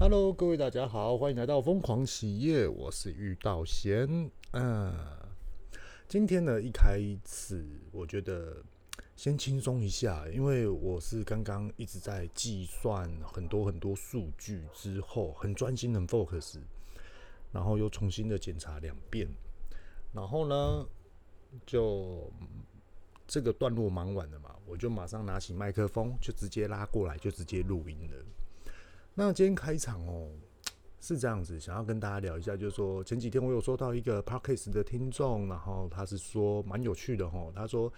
[0.00, 4.30] Hello，各位大家好，欢迎来到疯狂启业，我是玉道贤。
[4.52, 4.94] 嗯，
[6.06, 8.62] 今天呢，一开始我觉得
[9.16, 16.60] 先轻松一下，因为我是刚刚一直在计算很多很多数据之后，很专心很 focus，
[17.50, 19.26] 然后又重新的检查两遍，
[20.12, 20.86] 然后呢，
[21.66, 22.32] 就
[23.26, 28.24] 这个段落忙完了嘛，我就马上拿起麦克风，就直接拉过来，就直接录音了。
[29.18, 30.30] 那今天开场哦，
[31.02, 37.92] 是这样子，想要跟大家聊一下，就是说前几天我有收到一个 Podcast 的听众，然后他是说蛮有趣的哦，他说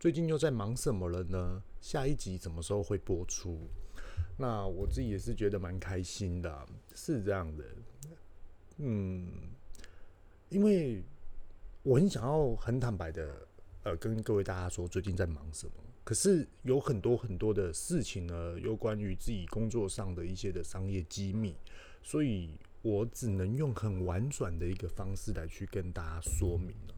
[0.00, 1.62] 最近又在忙什么了呢？
[1.80, 3.56] 下一集什么时候会播出？
[4.36, 7.64] 那我自己也是觉得蛮开心的，是这样的，
[8.78, 9.28] 嗯，
[10.48, 11.04] 因为
[11.84, 13.46] 我很想要很坦白的
[13.84, 15.83] 呃跟各位大家说最近在忙什么。
[16.04, 21.56] 可是有很多很多的事情呢，有关于自己工作上的一些的商业机密，
[22.02, 26.94] 所以我只能用很婉转的一个方式来去跟大家说明了。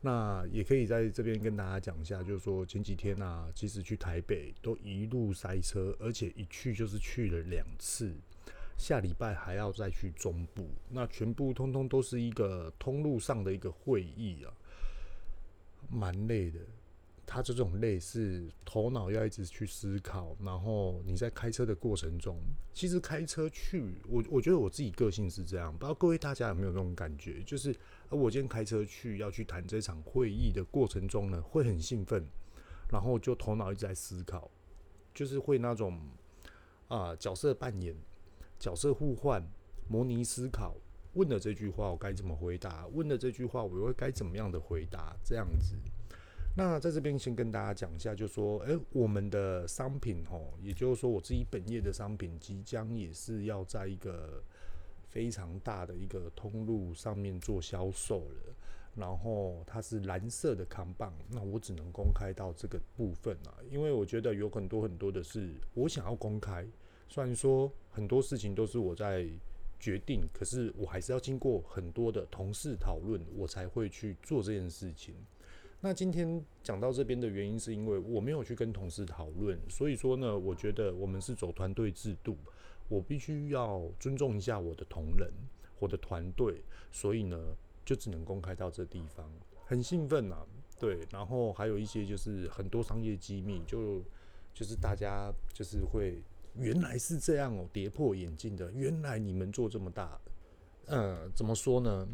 [0.00, 8.12] 那也可以在这边跟大家讲一下，就是说前几天啊，其实去台北都一路塞车，而且一去就是去了两次，
[8.76, 14.50] 下礼拜还要再去中部，那全部通通都是一个通路上的一个会议啊，
[15.88, 16.58] 蛮累的。
[17.24, 22.38] 他这种累是头脑要一直去思考，然后你在开车的过程中，
[22.74, 27.42] 其实开车去，我我觉得我自己个性是这样，不知道各位大家有没有这种感觉？
[27.44, 27.74] 就是
[28.10, 32.26] 我今天开车去要去谈这场会议的过程中呢，会很兴奋，
[32.90, 34.50] 然后就头脑一直在思考，
[35.14, 35.98] 就是会那种
[36.88, 37.96] 啊、角色扮演、
[38.58, 39.42] 角色互换、
[39.88, 40.74] 模拟思考，
[41.14, 42.86] 问了这句话我该怎么回答？
[42.88, 45.16] 问了这句话我又该怎么样的回答？
[45.24, 45.76] 这样子。
[46.54, 54.42] 那在这边先跟大家讲一下，就说，诶、我们的商品吼，也就是说我自己本业的商品，即将也是要在一个
[55.08, 58.54] 非常大的一个通路上面做销售了。
[58.94, 66.68] 然后它是蓝色的扛棒，那我只能公开到这个部分啊，因为我觉得有很多很多的事我想要公开，
[67.08, 69.26] 虽然说很多事情都是我在
[69.80, 75.14] 决定，可是我还是要经过很多的同事讨论，我才会去做这件事情。
[75.84, 82.36] 那今天讲到这边的原因，是因为我没有去跟同事讨论，所以说呢，我觉得我们是走团队制度，
[82.88, 85.28] 我必须要尊重一下我的同仁，
[85.80, 87.36] 我的团队，所以呢，
[87.84, 89.28] 就只能公开到这地方，
[89.64, 90.46] 很兴奋啊，
[90.78, 94.04] 对，然后还有一些就是很多商业机密，就
[94.54, 96.22] 就是大家就是会
[96.54, 100.20] 原来是这样哦，跌破眼镜的，原来你们做这么大，
[100.86, 102.06] 呃，怎么说呢？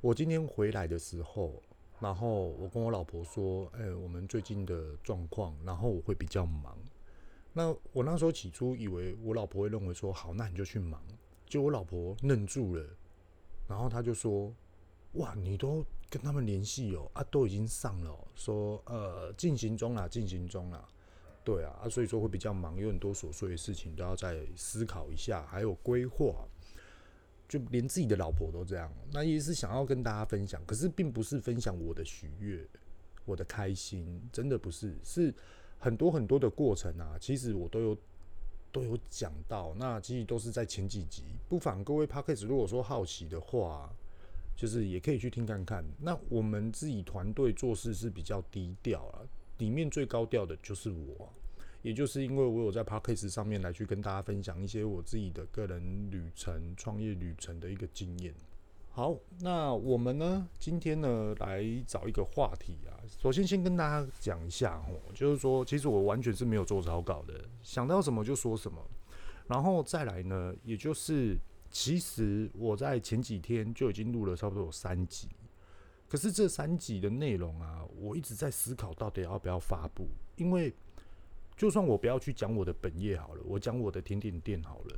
[0.00, 1.60] 我今天回来的时候。
[2.02, 6.76] 然后我跟我老婆说：“哎、我们最近的状况，然后我会比较忙。
[7.52, 11.00] 那我那时候起初以为我老婆会认为说好，那你就去忙。
[11.46, 12.84] 就我老婆愣住了，
[13.68, 14.52] 然后她就说：
[15.12, 20.84] 哇，你都跟他们联系哦，啊，都已经上了，说呃进行中啦，进行中啦。
[21.44, 26.34] 对啊，啊，所以说会比较忙，有很多琐碎的事情都要再思考一下，还有规划。”
[27.52, 32.66] 就连自己的老婆都这样，那也是想要跟大家分享，可是并不是分享我的喜悦、
[33.26, 35.34] 我的开心，真的不是，是
[35.78, 37.18] 很多很多的过程啊。
[37.20, 37.98] 其实我都有
[38.72, 41.24] 都有讲到，那其实都是在前几集。
[41.46, 43.94] 不妨各位 Podcast 如果说好奇的话，
[44.56, 45.84] 就是也可以去听看看。
[46.00, 49.20] 那我们自己团队做事是比较低调啊，
[49.58, 51.30] 里面最高调的就是我。
[51.82, 58.32] 也就是因为我有在 Podcast 上面来去跟大家分享一些我自己的个人旅程、创业旅程的一个经验。
[58.90, 62.94] 好，那我们呢，今天呢来找一个话题啊。
[63.20, 68.78] 首先先跟大家讲一下哦，就是说其实我完全是没有做草稿的，想到什么就说什么。
[69.48, 71.36] 然后再来呢，也就是
[71.70, 75.28] 其实我在前几天就已经录了差不多有三集，
[76.06, 80.06] 可是这三集的内容啊，我一直在思考到底要不要发布，
[80.36, 80.72] 因为。
[81.62, 84.96] 就算我不要去讲我的本业好了，我讲我的甜点店好了。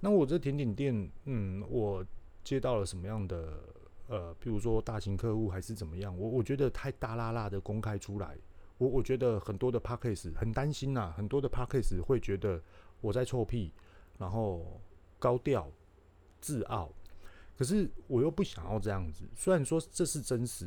[0.00, 2.02] 那我这甜点店，嗯，我
[2.42, 3.62] 接到了什么样的
[4.08, 6.18] 呃，比如说大型客户还是怎么样？
[6.18, 8.34] 我我觉得太大啦啦的公开出来，
[8.78, 12.62] 我我觉得很多的 Podcast 很担心呐，很多的 Podcast 会觉得
[13.02, 13.70] 我在臭屁，
[14.16, 14.80] 然后
[15.18, 15.70] 高调
[16.40, 16.90] 自傲。
[17.58, 20.66] 可是我又不想要这样子，虽然说这是真实。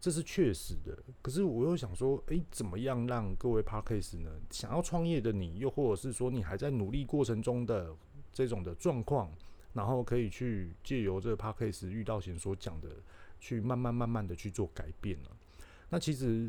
[0.00, 4.30] 这是确实的，可是我又想说，诶，怎么样让各位 Podcast 呢？
[4.48, 7.94] 想要创业的你，又或者是说你还在努力过程中的
[8.32, 9.32] 这种的状况，
[9.72, 12.88] 然后可以去借由这个 Podcast 遇到贤所讲的，
[13.40, 15.36] 去慢慢慢慢的去做改变了。
[15.90, 16.48] 那其实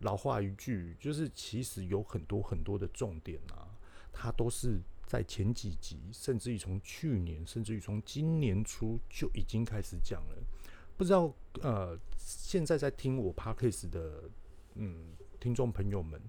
[0.00, 3.76] 老话一句，就是其实有很多很多的重点啊，
[4.12, 10.36] 它都是在前几集，甚至于从去年，甚至于从今年初就已经开始讲了。
[10.96, 11.32] 不知道
[11.62, 14.30] 呃，现在在听我 Podcast 的
[14.74, 16.20] 嗯听众朋友们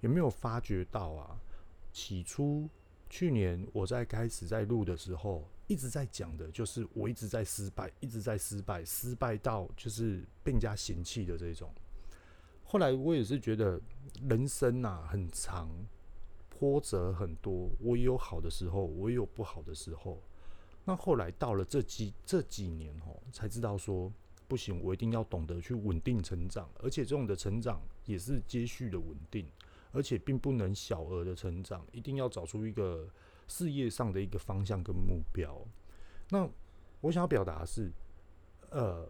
[0.00, 1.40] 有没有发觉到啊？
[1.92, 2.68] 起初
[3.10, 11.70] 去年我在开始在录的时候，一直在讲的就是我一直在失败，一直在失败，失败到就是被人家嫌弃的这种。
[12.64, 13.80] 后来我也是觉得
[14.28, 15.68] 人生啊很长。
[16.58, 20.22] 波折很多，我也有好的时候，我也有不好的时候。
[20.84, 24.12] 那后来到了这几这几年哦，才知道说
[24.48, 29.46] 不行，我一定要懂得去稳定成长，而且这种的成长也是接续的稳定，
[29.92, 33.08] 而且并不能小额的成长，一定要找出一个
[33.46, 35.60] 事业上的一个方向跟目标。
[36.30, 36.48] 那
[37.00, 37.92] 我想要表达的是，
[38.70, 39.08] 呃，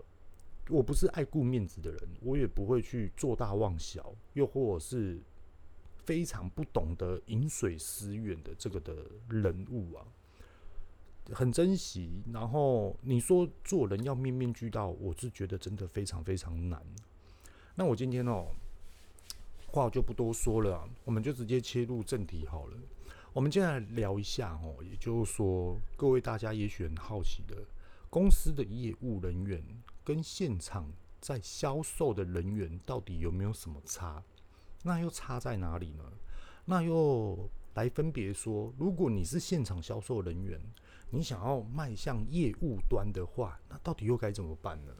[0.69, 5.21] 我不是爱顾面子的人，我也不会去做大妄小，又或是。
[6.05, 10.05] 非常不懂得饮水思源的这个的人物啊，
[11.31, 12.23] 很珍惜。
[12.33, 16.83] 然后你说做人要面面俱到，我是觉得真的非常非常难。
[17.75, 18.49] 那我今天哦，
[19.67, 22.77] 话就不多说了，我们就直接切入正题好了。
[23.33, 27.57] 我们接下来聊一下哦，也就是说，各位大家也许很好奇的，
[28.11, 29.65] 公司的业务人员
[30.05, 34.23] 跟现场在销售的人员到底有没有什么差？
[34.83, 36.05] 那又差在哪里呢？
[36.67, 40.61] 那又来分别说，如果你是现场销售人员，
[41.15, 44.93] 你想要迈向业务端的话，那到底又该怎么办呢？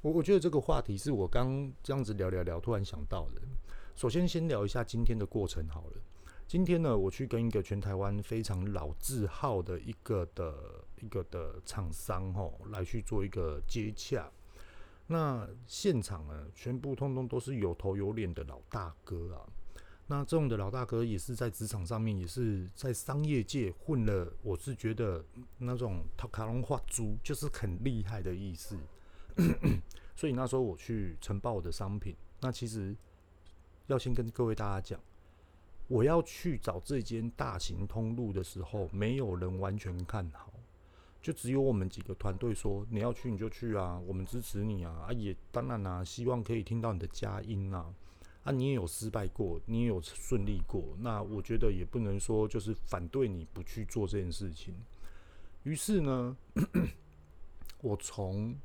[0.00, 3.40] 我我觉得这个话题是我刚这样子聊聊聊，突然想到的。
[3.94, 6.02] 首先，先聊一下今天的过程好了。
[6.48, 14.28] 今天呢，我去跟一个全台湾非常老字号的一个的一个的厂商吼，来去做一个接洽。
[15.06, 19.46] 那现场呢，全部通通都是有头有脸的老大哥啊。
[20.08, 24.32] 那这种的老大哥也是在职场上面，也是在商业界混了。
[24.42, 25.24] 我是觉得
[25.58, 28.78] 那种头卡龙画猪就是很厉害的意思。
[30.14, 32.94] 所以那时候我去承报我的商品，那其实
[33.88, 35.00] 要先跟各位大家讲，
[35.88, 40.52] 我要去找这间大型通路的时候，没有人完全看好。
[41.20, 47.92] 就只有我们几个团队说，你要去你就去啊，我们支持你啊啊，也当然啦、希望可以听到你的佳音啊
[48.46, 54.72] 啊，你也有失败过，你也有顺利过，那我觉得也不能说就是反对你不去做这件事情。
[55.64, 56.36] 于是呢，
[57.82, 58.56] 我从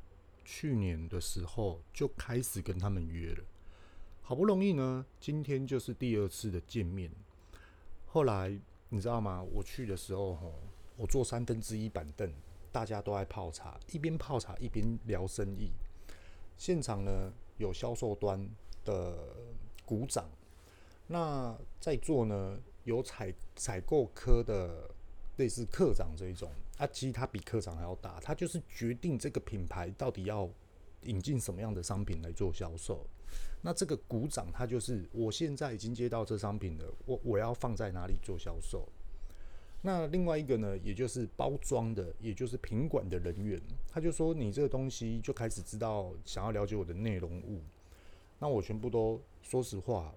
[0.46, 3.44] 去年的时候就开始跟他们约了，
[4.22, 7.12] 好不容易呢，今天就是第二次的见面。
[8.06, 8.56] 后来
[8.90, 9.42] 你知道吗？
[9.42, 10.54] 我去的时候吼，
[10.96, 12.32] 我坐三分之一板凳。
[12.74, 15.72] 大家都爱泡茶，一边泡茶一边聊生意。
[16.56, 18.50] 现场呢，有销售端
[18.86, 19.36] 的
[19.92, 20.26] 股长，
[21.08, 24.90] 那在座呢，有采采购科的
[25.36, 30.50] 类似课长这一种啊，其实他比课长还要大，他就是决定这个品牌到底要
[31.04, 33.06] 引进什么样的商品来做销售。
[33.62, 38.88] 那这个股长他就是，我现在已经接到这商品了，我我要放在哪里做销售？
[39.82, 47.60] 那另外一个呢，也就是包装的，也就是品管的人员，他就说你这个东西就开始知道想要了解我的内容物。
[48.42, 50.12] 那我全部都说实话，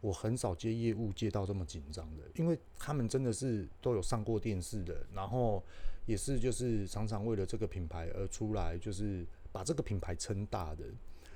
[0.00, 5.62] 我很少接业务接到这么紧张的，因为他们真的是都有上过电视的，然后
[6.06, 10.86] 也是就是常常为了这个品牌而出来，就是把这个品牌撑大的。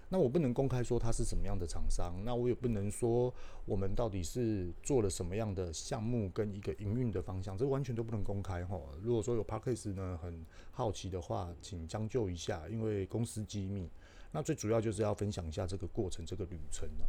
[0.09, 3.33] 那我不能公开说他是什么样的厂商，那我也不能说
[3.67, 8.81] 我们到底是做了什么样的项目跟一个营运的方向，这完全都不能公开哈。
[9.03, 13.91] 如果说有 Podcast 呢，很好奇的话，请将就一下，因为公司机密。
[14.33, 17.09] 那最主要就是要分享一下这个过程，这个旅程了。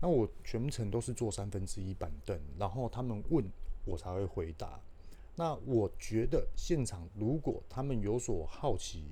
[0.00, 3.44] 那我全程都是坐三分之一板凳，然后他们问
[3.84, 4.80] 我才会回答。
[5.36, 9.04] 那我觉得现场如果他们有所好奇，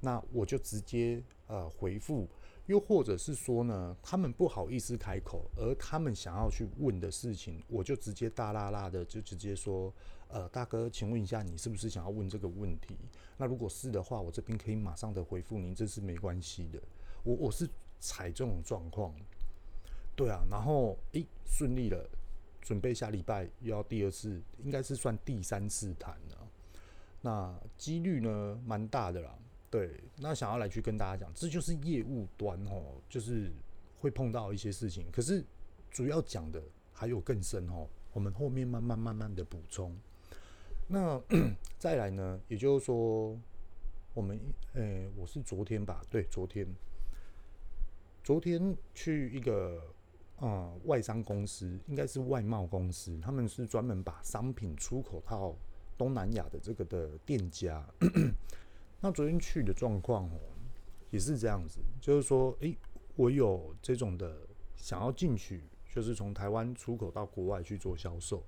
[0.00, 2.28] 那我就直接呃回复。
[2.66, 9.92] 又或者是说呢，他们不好意思开口，而他们想要去问的事情，我就直接大啦啦的就直接说，
[10.32, 12.96] 呃，大哥，请问一下，你是不是想要问这个问题？
[13.36, 16.80] 那如果是的话，我这边可以马上的回复您，这是没关系的。
[17.24, 17.68] 我我是
[17.98, 19.12] 采这种状况，
[20.14, 22.08] 对啊，然后诶，顺利了，
[22.60, 26.48] 准备下礼拜又要第二次，应该是算第三次谈了，
[27.22, 29.36] 那几率呢蛮大的啦。
[29.68, 33.50] 对，那想要来去跟大家讲，这就是业务端哦，就是
[33.98, 35.06] 会碰到一些事情。
[35.10, 35.44] 可是
[35.90, 39.96] 主要讲的还有更深哦，我们后面慢慢慢慢的补充。
[40.92, 41.22] 那
[41.78, 43.38] 再来呢，也就是说，
[44.12, 44.36] 我们
[44.74, 46.66] 诶、我是昨天吧，对，昨天，
[48.24, 49.80] 昨天去一个
[50.38, 55.54] 呃外商公司，应该是外贸公司，他们是专门把商品出口到
[55.96, 57.88] 东南亚的这个的店家。
[59.00, 60.40] 那昨天去的状况哦，
[61.12, 62.76] 也是这样子，就是说，诶、
[63.14, 64.40] 我有这种的
[64.74, 65.62] 想要进去，
[65.94, 68.44] 就是从台湾出口到国外去做销售。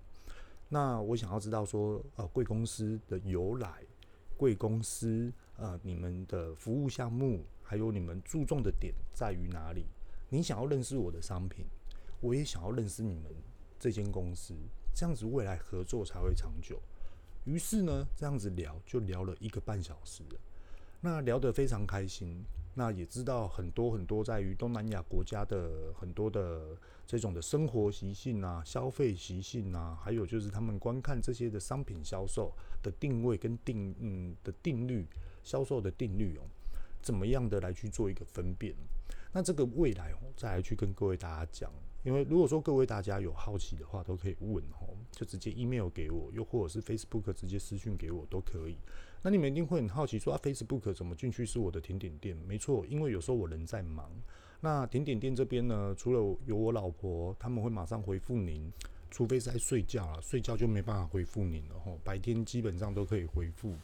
[0.75, 3.85] 那我想要知道说，呃，贵公司的由来，
[4.38, 9.85] 贵公司呃，你们的服务项目，还有你们注重的点在于哪里？
[10.31, 11.67] 你想要认识我的商品，
[12.23, 13.31] 我也想要认识你们
[13.79, 14.55] 这间公司，
[14.95, 16.81] 这样子未来合作才会长久。
[17.45, 20.23] 于是呢，这样子聊就聊了一个半小时，
[21.02, 22.43] 那聊得非常开心，
[22.75, 26.76] 那也知道很多很多在于东南亚国家的很多的
[27.07, 32.52] 这种的生活习性啊、消费习性啊，还有就是他们观看这些的商品销售
[32.83, 35.07] 的定位跟定嗯的定律、
[35.43, 36.49] 销售的定律哦，
[37.02, 38.75] 怎么样的来去做一个分辨？
[39.33, 41.71] 那这个未来哦，再来去跟各位大家讲。
[42.02, 48.76] 因为如果说各位大家有好奇的话，都可以问哦，就直接 email 给我，又或者是 Facebook 直接私讯给我都可以。
[49.23, 52.37] 那你们一定会很好奇说啊，Facebook 怎么进去是我的甜点店？
[52.37, 54.11] 没错，因为有时候我人在忙。
[54.61, 58.73] 那甜点店这边呢，除了有我老婆，他们会马上回复您，
[59.11, 61.99] 除非是在睡觉了，睡觉就没办法回复您了吼。
[62.02, 63.75] 白天基本上都可以回复。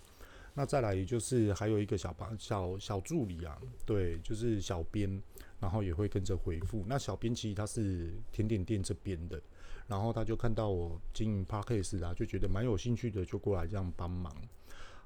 [0.55, 3.57] 那再来就是还有一个小帮小小助理啊，
[3.87, 5.23] 对，就是小编。
[5.61, 6.85] 然后也会跟着回复。
[6.87, 9.41] 那小编其实他是甜点店这边的，
[9.87, 14.33] 然后他就看到我经营 Podcast 啊，就觉得蛮有兴趣的，就过来这样帮忙。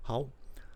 [0.03, 0.27] 好，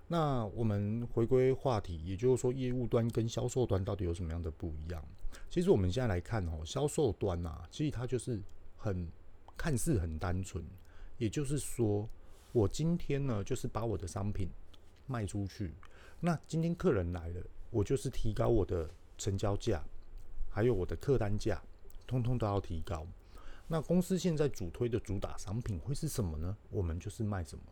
[0.09, 5.05] 那我们回归话题，也就是说业务端跟销售端到底有什么样的不一样？
[5.51, 8.41] 其实我们现在来看哦，销售端啊，其实它就是
[8.77, 9.07] 很
[9.57, 10.65] 看似很单纯，
[11.19, 12.09] 也就是说，
[12.53, 14.49] 我今天呢就是把我的商品
[15.07, 15.75] 卖出去，
[16.21, 18.89] 那今天客人来了，我就是提高我的。
[19.19, 19.85] 成交价，
[20.49, 21.63] 还有我的客单价，
[22.07, 23.07] 通通都要提高。
[23.69, 26.57] 那公司现在主推的主打商品会是什么呢？
[26.71, 27.65] 我们就是卖什么。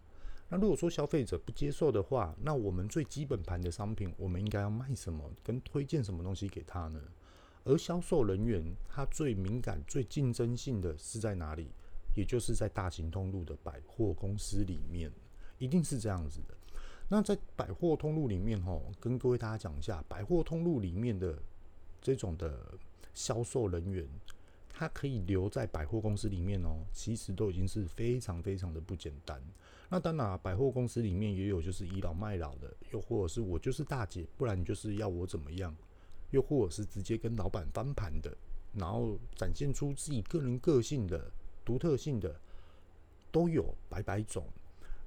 [0.49, 5.31] 那如果说消费者不接受的话，那我们最基本盘的商品，我们应该要卖什么？
[5.43, 7.01] 跟推荐什么东西给他呢？
[7.65, 11.71] 而销售人员他最敏感、最竞争性的是在哪里？
[12.15, 15.11] 也就是在大型通路的百货公司里面，
[15.59, 16.55] 一定是这样子的。
[17.09, 21.39] 那在百货通路里面，吼，跟各位大家讲一下，百货通路里面的
[22.01, 22.75] 这种的
[23.13, 24.09] 销售人员，
[24.71, 29.41] 他可以留在百货公司里面哦，其实都已经是非常非常的不简单。
[29.91, 35.77] 那当然，百货公司里面也有就是倚老卖老的，又或者是我就是大姐，不然就是要我怎么样，
[36.31, 38.35] 又或者是直接跟老板翻盘的，
[38.73, 41.31] 然后展现出自己个人个性的
[41.65, 42.35] 独特性的，
[43.31, 44.45] 都有百百种。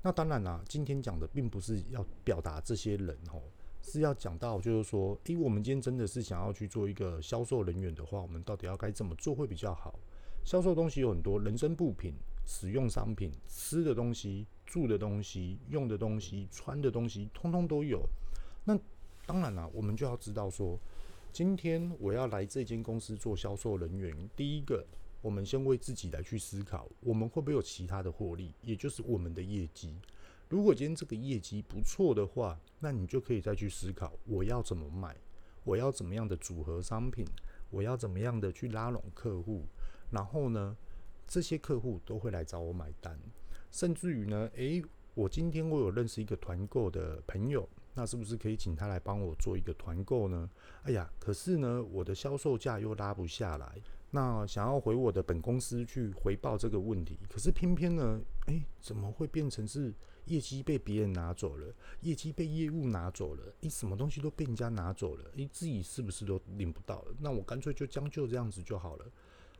[0.07, 3.43] 那当然啦，今天讲的并不是要表达这些人哦，
[3.81, 9.99] 是要讲到就是说，诶，我们今天真的是想要去做一个销售人员的话，我们到底要该怎么做会比较好？
[10.45, 12.13] 销售东西有很多，人生部品、
[12.45, 18.07] 使用商品、吃的东西、住的东西、用的东西、穿的东西，通通都有。
[18.63, 18.79] 那
[19.25, 20.79] 当然啦，我们就要知道说，
[21.33, 24.85] 今天我要来这间公司做销售人员，第一个。
[25.21, 29.95] 我们先为自己来去思考，我们会不会有其他的获利，也就是我们的业绩。
[30.49, 35.15] 如果今天这个业绩不错的话，那你就可以再去思考，我要怎么卖，
[35.63, 37.25] 我要怎么样的组合商品，
[37.69, 39.65] 我要怎么样的去拉拢客户，
[40.11, 40.77] 然后呢，
[41.27, 43.19] 这些客户都会来找我买单，
[43.71, 44.81] 甚至于呢，诶，
[45.15, 50.49] 我今天我有认识一个团购的朋友，那是不是可以请他来帮我做一个团购呢？
[50.83, 53.81] 哎呀，可是呢，我的销售价又拉不下来。
[54.11, 59.93] 那想要回我的本公司去回报这个问题，可是偏偏呢，诶、欸，怎么会变成是
[60.25, 61.73] 业绩被别人拿走了？
[62.01, 63.53] 业绩被业务拿走了？
[63.59, 65.25] 你、什么东西都被人家拿走了？
[65.33, 67.15] 你、自己是不是都领不到了？
[67.19, 69.05] 那我干脆就将就这样子就好了。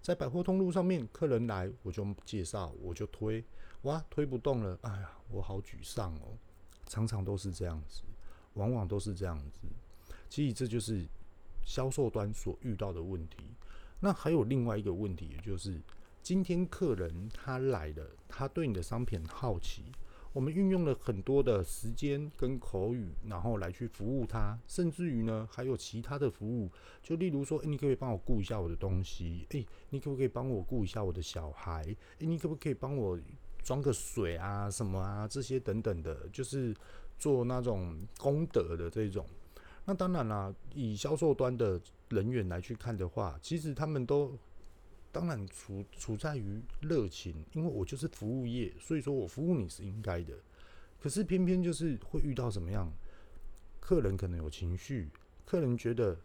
[0.01, 3.44] 在百货通路上面，客人来我就介绍，我就推，
[3.82, 6.38] 哇，推不动了，哎呀，我好沮丧哦。
[6.86, 8.04] 常常都是这样子，
[8.54, 9.68] 往往都是这样子。
[10.30, 11.06] 其实这就是
[11.66, 13.44] 销售端所遇到的问题。
[14.00, 15.82] 那还有另外一个问题，就是
[16.22, 19.84] 今天客人他来了，他对你的商品好奇，
[20.34, 26.70] 我们运用了很多的时间跟口语，然后来去服务他，甚至于呢还有其他的服务，
[27.01, 29.48] 就例如说，诶，你可不可以帮我顾一下我的东西？
[29.50, 31.84] 诶，你可不可以帮我顾一下我的小孩？
[32.20, 33.20] 诶，你可不可以帮我
[33.63, 36.75] 装个水啊什么啊这些等等的，就是
[37.18, 39.25] 做那种功德的这种。
[39.89, 41.79] 那当然啦，以销售端的
[42.10, 44.38] 人员来去看的话，其实他们都
[45.13, 50.34] 当然处处在于热情，因为我就是服务业，所以说我服务你是应该的。
[51.00, 52.91] 可是偏偏就是会遇到什么样，
[53.79, 55.08] 客人可能有情绪，
[55.46, 56.17] 客人觉得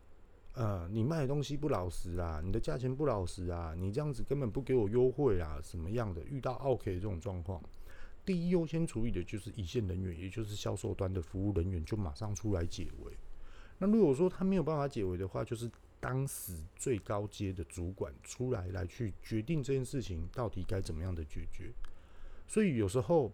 [0.54, 6.21] 呃，你卖的东西不老实啊，你的价钱不老实啊，你这样子根本不给我优惠啊，什么样的？
[6.25, 7.62] 遇到 OK 这种状况，
[8.26, 13.12] 第一优先处理的就是一线人员，也就是销售端的服务人员，就马上出来解围。
[13.83, 21.73] 那如果说他没有办法解围的话，就是当时最高阶的主管出来来去决定这件事情到底该怎么样的解决。
[22.47, 23.33] 所以有时候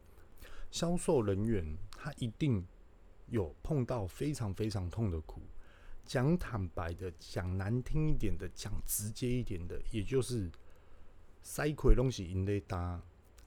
[0.71, 2.67] 销售人员他一定
[3.27, 5.43] 有碰到非常非常痛的苦。
[6.07, 10.51] 讲坦白的，讲难听一点的，讲直接一点的，也就是
[11.43, 13.03] 塞亏东西赢得大，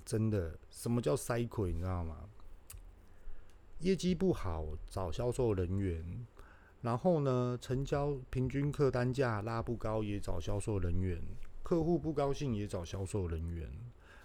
[0.05, 1.73] 真的，什么叫塞亏？
[1.73, 2.29] 你知道吗？
[3.79, 6.27] 业绩不好找销售人员，
[6.81, 11.21] 然后呢，成交平均客单价拉不高也找销售人员，
[11.61, 13.69] 客户不高兴也找销售人员，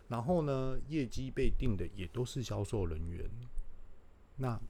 [0.09, 3.31] 然后呢，业绩被定的也都是销售人员，
[4.37, 4.61] 那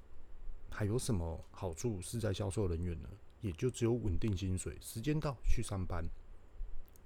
[0.68, 3.08] 还有什么好处是在销售人员呢？
[3.40, 6.04] 也就只有稳定薪水，时间到去上班，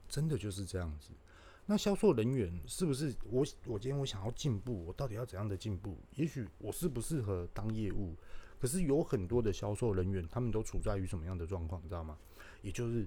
[0.08, 1.10] 真的就是这样子。
[1.66, 3.44] 那销售人员是不是我？
[3.66, 5.98] 我今天我想要进步，我到底要怎样的进步？
[6.14, 8.16] 也许我适不适合当业务？
[8.60, 12.18] 可是有很多的销售人员，他们都处在于什么样的状况，你知道吗？
[12.60, 13.06] 也就是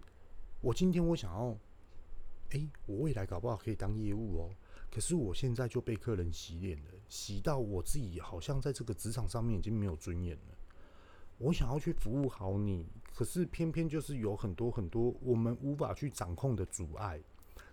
[0.62, 1.56] 我今天我想要，
[2.50, 4.50] 哎、我未来搞不好可以当业务哦。
[4.90, 10.58] 可是我现在就被客人洗脸了，洗到我自己好像在这个职场上面已经没有尊严了。
[11.38, 12.88] 我想要去服务好你。
[13.14, 17.22] 可是偏偏就是有很多很多我们无法去掌控的阻碍，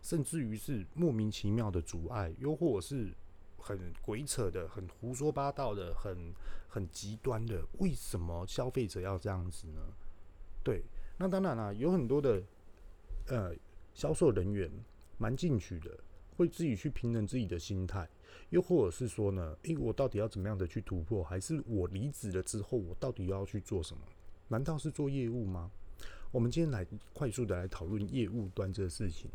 [0.03, 3.15] 甚至于是莫名其妙的阻碍，又或者是
[3.61, 6.35] 很鬼扯的、很胡说八道的、很
[6.69, 7.65] 很极端的。
[7.79, 9.81] 为什么消费者要这样子呢？
[10.65, 10.83] 对，
[11.19, 12.43] 那当然啦、有很多的
[13.29, 13.55] 呃
[13.95, 14.71] 销售人员
[15.19, 15.99] 蛮进取的，
[16.37, 18.09] 会自己去平衡自己的心态，
[18.51, 21.23] 又或者是说呢，诶、欸，我到底要怎么样的去突破？
[21.23, 24.03] 还是我离职了之后，我到底要去做什么？
[24.49, 25.71] 难道是做业务吗？
[26.33, 29.31] 我们今天来快速的来讨论业务端这个事情。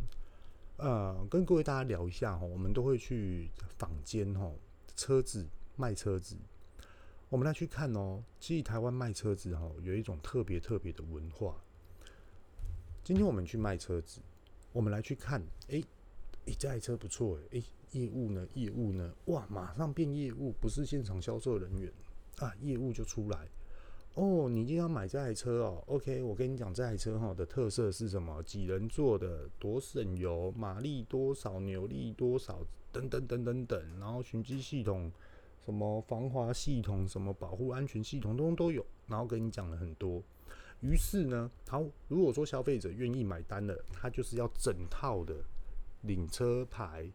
[0.77, 4.51] 呃，跟各位大家聊一下哈，我们都会去坊间哈，
[4.95, 6.35] 车子卖车子，
[7.29, 8.21] 我们来去看哦。
[8.41, 11.55] 其实台湾卖车子哈，有一种特别特别的文化。
[13.05, 14.19] 今天我们去卖车子，
[14.73, 15.85] 我们来去看，哎、欸，
[16.47, 18.45] 哎，这台车不错，哎，业务呢？
[18.53, 19.13] 业务呢？
[19.27, 21.89] 哇，马上变业务，不是现场销售人员
[22.39, 23.47] 啊，业务就出来。
[24.15, 28.41] 哦，你今天要买这台车哦？OK，我跟你讲，这台车哈的特色是什么？
[28.43, 33.99] 几人座的，多省油，马力多少，扭力多少，等等等等等。
[33.99, 35.11] 然后循迹系统，
[35.65, 38.85] 什么防滑系统，什么保护安全系统，通通都有。
[39.07, 40.23] 然后跟你讲了很多。
[40.79, 45.35] 于是呢，好，如果说消费者愿意买单了，他就是要整套的
[46.03, 47.11] 领车牌、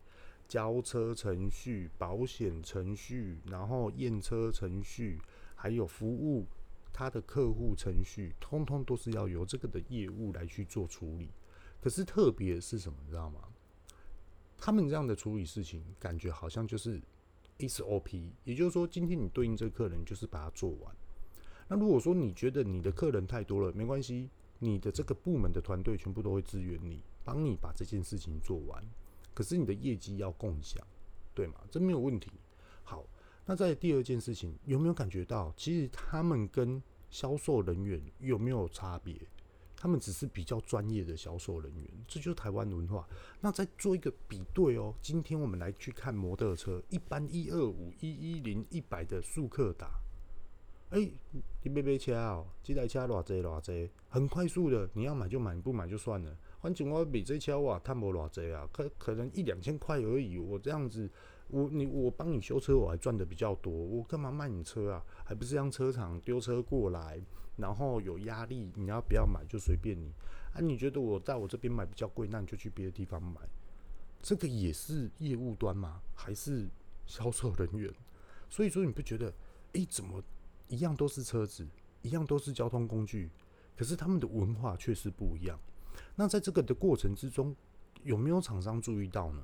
[0.46, 5.18] 交车程序、保险程序，然后验车程序，
[5.54, 6.44] 还有服务。
[6.92, 11.31] 他的客户程序通通都是要由这个的业务来去做处理，
[11.81, 13.40] 可是特别是什么，你知道吗？
[14.57, 17.00] 他们这样的处理事情，感觉好像就是
[17.59, 20.94] SOP，也就是说，今天你对应这个客人，就是把它做完。
[21.68, 28.85] 那如果说你觉得你的客人太多了，没关系，你的这个部门的团队全部都会支援你，帮你把这件事情做完。
[29.33, 30.85] 可是你的业绩要共享，
[31.35, 31.55] 对吗？
[31.70, 32.31] 这没有问题。
[33.46, 39.16] 那在第二件事情，有没有感觉到，其实他们跟销售人员有没有差别？
[39.76, 43.09] 他们只是比较专业的销售人员，这就是台湾文化。
[43.40, 49.88] 那再做一个比对哦，今天我们来去看摩托车，一般一二五、一一零、一百的速克达，
[50.90, 51.11] 哎，
[51.62, 56.37] 你别别车哦，这台车偌济偌济，很快速的，你要买就买，不买就算了。
[56.61, 61.11] 反正我比这车哇，它无偌济啊，可可能一两千块而已，我这样子。
[61.50, 63.72] 我你我帮你修车，我还赚的比较多。
[63.72, 65.04] 我干嘛卖你车啊？
[65.24, 67.20] 还不是让车厂丢车过来，
[67.56, 70.12] 然后有压力，你要不要买就随便你。
[70.54, 73.40] 啊，你觉得我在我这边买比较贵，那你就去别的地方买。
[74.22, 76.00] 这个也是业务端吗？
[76.14, 76.68] 还是
[77.06, 77.92] 销售人员？
[78.48, 79.32] 所以说你不觉得，
[79.72, 80.22] 诶，怎么
[80.68, 81.66] 一样都是车子，
[82.02, 83.30] 一样都是交通工具，
[83.76, 85.58] 可是他们的文化却是不一样。
[86.16, 87.54] 那在这个的过程之中，
[88.02, 89.42] 有没有厂商注意到呢？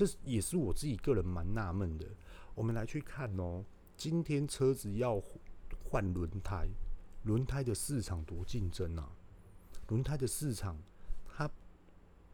[0.00, 2.06] 这也是我自己个人蛮纳闷的。
[2.54, 3.62] 我们来去看哦，
[3.98, 5.22] 今天车子要
[5.84, 6.66] 换轮胎，
[7.24, 9.12] 轮胎的市场多竞争啊！
[9.88, 10.78] 轮胎的市场，
[11.26, 11.50] 它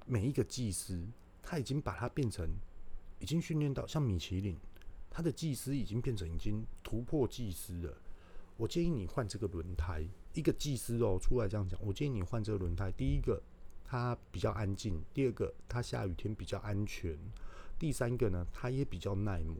[0.07, 1.09] 每一个技师，
[1.43, 2.49] 他已经把它变成，
[3.19, 4.57] 已经训练到像米其林，
[5.11, 7.93] 他的技师已经变成已经突破技师了。
[8.57, 12.93] 我建议你换这个轮胎，一个技师哦出来这样讲，我建议你换这个轮胎。
[12.93, 13.43] 第一个，
[13.85, 17.19] 它比较安静；第二个，它下雨天比较安全。
[17.79, 19.57] 第三个呢，它也比较耐磨。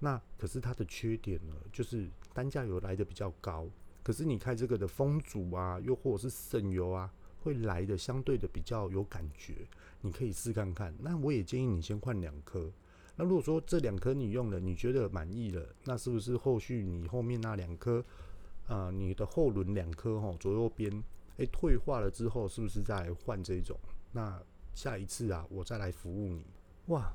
[0.00, 3.68] 那可是它的缺点呢，就是单价有来的比较高。
[4.02, 9.68] 可是你开这个的风阻啊，又或者是省油啊，会来的相对的比较有感觉，
[10.00, 10.94] 你可以试看看。
[11.00, 12.72] 那我也建议你先换两颗。
[13.16, 18.04] 那如果说这两颗你用了，你觉得满意了，那是不是后续你后面那两颗，
[18.68, 21.02] 啊，你的后轮两颗哈，左右边，
[21.38, 23.76] 哎，退化了之后，是不是再换这种？
[24.12, 24.40] 那
[24.72, 26.46] 下一次啊，我再来服务你。
[26.86, 27.12] 哇，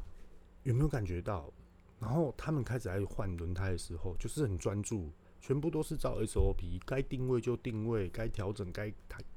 [0.63, 1.51] 有没有感觉到？
[1.99, 5.09] 然后他们开始来换轮胎的时候，就是很专注。
[5.39, 8.89] 全部都是照 SOP，该定位就定位，该调整该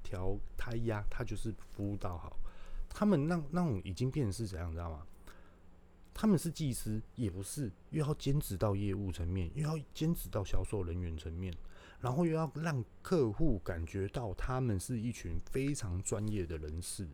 [0.05, 2.39] 调胎压，他就是服务到好。
[2.89, 5.05] 他们那那种已经变成是怎样，你知道吗？
[6.15, 11.53] 他们是技师，也不是，又要兼职到业务层面，又要兼职到销售人员层面，
[12.01, 17.09] 然后又要让客户感觉到他们是一群非常专业的人士。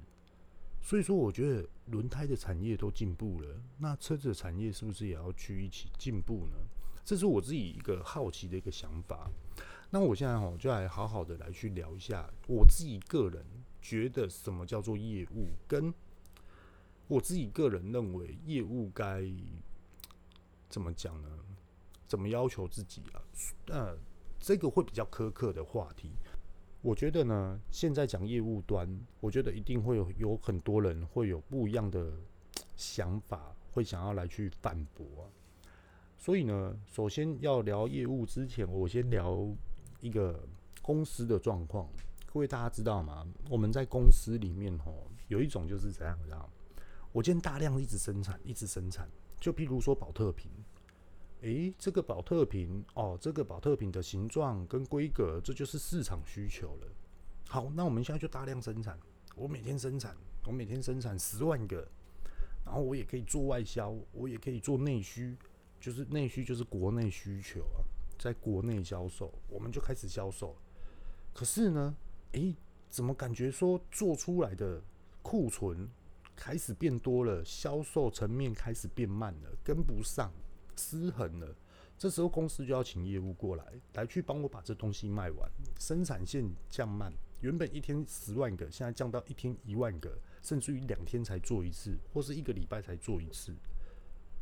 [0.82, 6.56] 所以说，我觉得轮胎的产业都进步了，那车子的产业是不是也要去一起进步呢？
[7.04, 9.30] 这是我自己一个好奇的一个想法。
[9.90, 13.44] 那我现在哈就来好好的来去聊一下我自己个人
[13.80, 15.92] 觉得什么叫做业务，跟
[17.06, 19.24] 我自己个人认为业务该
[20.68, 21.28] 怎么讲呢？
[22.08, 23.22] 怎么要求自己啊？
[23.66, 23.96] 呃，
[24.38, 26.10] 这个会比较苛刻的话题。
[26.82, 32.12] 我觉得呢，现在讲业务端，我觉得一定会有有很多人会有不一样的
[32.74, 35.30] 想法，会想要来去反驳啊。
[36.18, 39.48] 所以呢，首先要聊业务之前，我先聊
[40.00, 40.44] 一个
[40.82, 41.88] 公司的状况。
[42.26, 43.24] 各位大家知道吗？
[43.48, 46.50] 我们在公司里面吼，有一种就是怎样，知道？
[47.12, 49.08] 我今天大量一直生产，一直生产。
[49.38, 50.50] 就譬如说宝特瓶，
[51.42, 56.88] 诶，这个宝特瓶哦，这个宝特瓶的形状跟规格，这就是市场需求了。
[57.48, 58.98] 好，那我们现在就大量生产。
[59.34, 61.86] 我每天生产，我每天生产十万个，
[62.64, 65.36] 然后我也可以做外销，我也可以做内需。
[65.80, 67.82] 就是内需，就是国内需求啊，
[68.16, 70.56] 在国内销售，我们就开始销售。
[71.34, 71.96] 可是呢，
[72.32, 72.54] 诶、
[72.88, 74.80] 怎么感觉说做出来的
[75.22, 75.90] 库存
[76.36, 80.32] 开始变多了，销售层面开始变慢了，跟不上，
[80.76, 81.54] 失衡了。
[81.98, 85.48] 这时候公司就要请业务过来，来去帮我把这东西卖完。
[85.78, 93.54] 生产线降慢，原本一天十万个，现在降到一天一万个，甚至于两天才做一次，或是一个礼拜才做一次。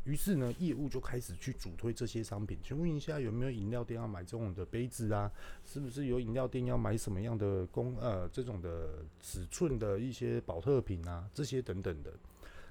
[0.03, 2.57] 于是呢，业务就开始去主推这些商品。
[2.63, 5.31] 请问一下，有没有饮料店要买这种的杯子啊？
[5.63, 11.29] 是不是有饮料店要买什么样的公呃这种的尺寸的一些保特瓶啊？
[11.35, 12.11] 这些等等的。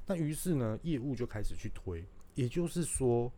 [0.05, 2.05] 那于是呢，业务就开始去推。
[2.35, 3.31] 也就是说，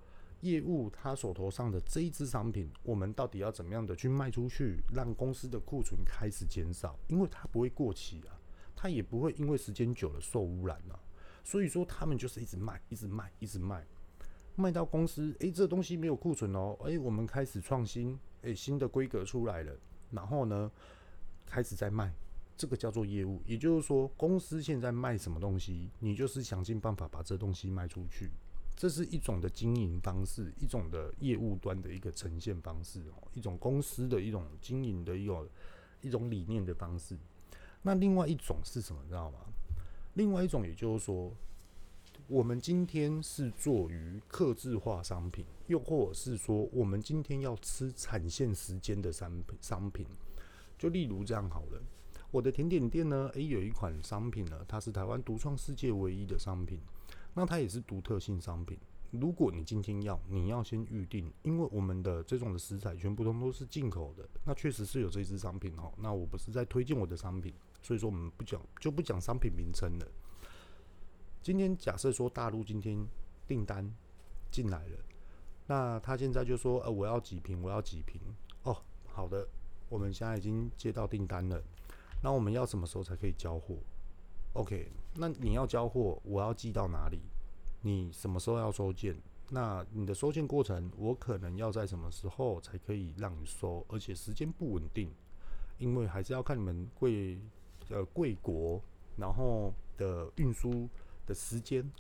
[0.43, 6.99] 业务他手头上的这一支商品，我们到底要怎么样的去卖出去，让公司的库存开始减少？
[7.09, 8.35] 因为它不会过期啊，
[8.77, 10.99] 它也不会因为时间久了受污染啊。
[11.45, 13.85] 所以说，他们就是一直卖，一直卖，一直卖，
[14.57, 19.77] 卖到公司，诶，这东西没有库存哦，诶，我们开始创新，诶，新的规格出来了，
[20.11, 20.71] 然后呢，
[21.47, 22.13] 开始在卖，
[22.57, 23.41] 这个叫做业务。
[23.45, 28.31] 也就是说，公司现在卖什么东西，你就是想尽办法把这东西卖出去，
[28.77, 35.49] 这是一种的经营方式，一种的业务端的一个呈现方式哦，一种公司的一种经营的一种
[36.01, 37.17] 一种理念的方式。
[37.83, 39.39] 那另外一种是什么，知道吗？
[40.15, 41.33] 另外一种，也就是说，
[42.29, 50.07] 我们今天是做于客制化商品，又或者是说，我们今天要吃产线时间的商品商品。
[50.79, 51.81] 就例如这样好了，
[52.31, 56.81] 我的甜点店呢，诶，有一款商品呢，它是台湾独创世界唯一的商品，
[57.35, 58.79] 那它也是独特性商品。
[59.11, 65.93] 如果你今天要，你要先预定，因为我们的这种的食材全部都都是进口的，那确实是有这支商品哦。
[65.99, 67.53] 那我不是在推荐我的商品。
[67.83, 70.07] 所以说我们不讲，就不讲商品名称了。
[71.43, 73.07] 今天假设说大陆今天
[73.47, 73.93] 订单
[74.51, 74.99] 进来了，
[75.67, 78.21] 那他现在就说，呃，我要几瓶，我要几瓶。
[78.63, 79.47] 哦，好的，
[79.89, 81.61] 我们现在已经接到订单了。
[82.23, 83.77] 那我们要什么时候才可以交货
[84.53, 87.21] ？OK，那你要交货，我要寄到哪里？
[87.83, 89.17] 你什么时候要收件？
[89.51, 93.85] 那你的收件过程，我可能要在什么时候才可以让你收？
[93.89, 95.13] 而且时间不稳定，
[95.79, 97.39] 因为还是要看你们贵。
[97.89, 98.81] 呃，贵国，
[99.17, 100.89] 然后的运输
[101.27, 101.93] 的时间，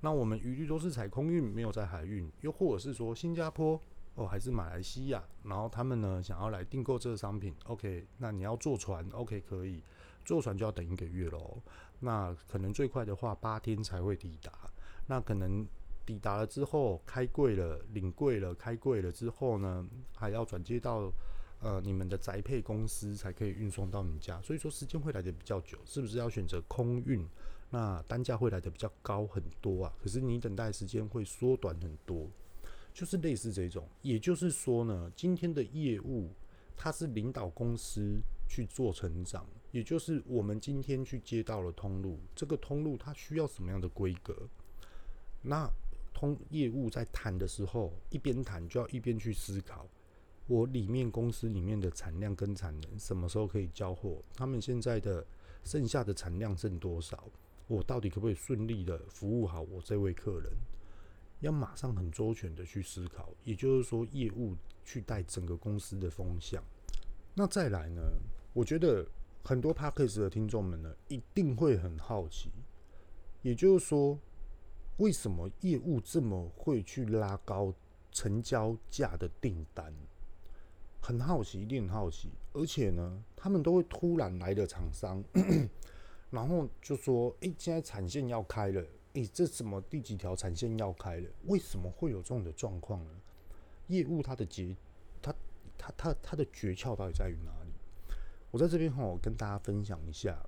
[0.00, 3.80] 那我们一律都是采空运，没有在海运，又或者是说新加坡
[4.14, 9.82] 哦，还是马来西亚，然后他们呢想要来订购这个商品，OK，那你要坐船，OK，可以
[10.24, 11.62] 坐船就要等一个月喽，
[11.98, 14.52] 那可能最快的话八天才会抵达，
[15.06, 15.66] 那可能
[16.04, 21.12] 抵达了之后开柜了，领柜了，开柜了之后呢，还要转接到。
[21.62, 27.22] 呃，你们的宅配公司才可以运送到你家，所以说时间会来的比较久，是不是要选择空运？
[27.68, 32.26] 那单价会来的比较高很多啊，可是你等待时间会缩短很多，
[32.94, 33.86] 就是类似这种。
[34.00, 36.32] 也就是说呢，今天的业务
[36.74, 44.34] 它是领导公司去做成长，也就是我们今天去接到了通路，这个通路它需要什么样的规格？
[45.42, 45.70] 那
[46.12, 49.88] 通业务在谈的时候，一边谈就要一边去思考，
[50.48, 54.20] 我里面公司里面的产量跟产能什么时候可以交货？
[54.34, 55.24] 他们现在的
[55.62, 57.24] 剩下的产量剩多少？
[57.68, 60.52] 我到底可不可以顺利的服务好我这位客人？
[61.38, 66.60] 要马上很周全的去思考，也就是说，业务去带整个公司的风向。
[67.34, 68.02] 那再来呢？
[68.52, 69.06] 我觉得。
[69.42, 72.50] 很多 Podcast 的听众们呢，一定会很好奇，
[73.42, 74.18] 也就是说，
[74.98, 77.74] 为什么业务这么会去拉高
[78.12, 79.92] 成交价的订单？
[81.00, 82.30] 很好奇，一定很好奇。
[82.52, 85.24] 而且呢，他们都会突然来的厂商，
[86.30, 91.28] 然后就说：“哎，现在产线要开了，哎，这什么第几条产线要开了？
[91.46, 93.10] 为什么会有这种的状况呢？”
[93.88, 94.76] 业务它的诀，
[95.22, 95.34] 它
[95.78, 97.50] 它它它的诀窍到底在于哪？
[98.50, 100.38] 我在这边哈，跟大家分享一下，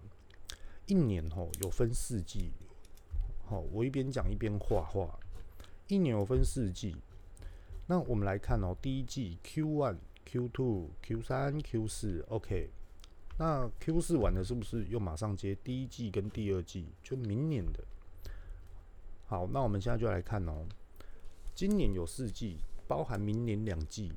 [0.87, 2.51] 一年哈有分四季，
[3.45, 5.19] 好，我一边讲一边画画。
[5.89, 6.97] 一年有分四季，
[7.87, 12.71] 那我们来看哦，第一季 Q one、Q two、Q 三、Q 四，OK。
[13.39, 17.85] 那 Q 四完了是不是又马上接第一季跟第二季，就明年的？
[19.27, 20.67] 好，那我们现在就来看哦，
[21.55, 24.13] 今年有四季，包含明年两季。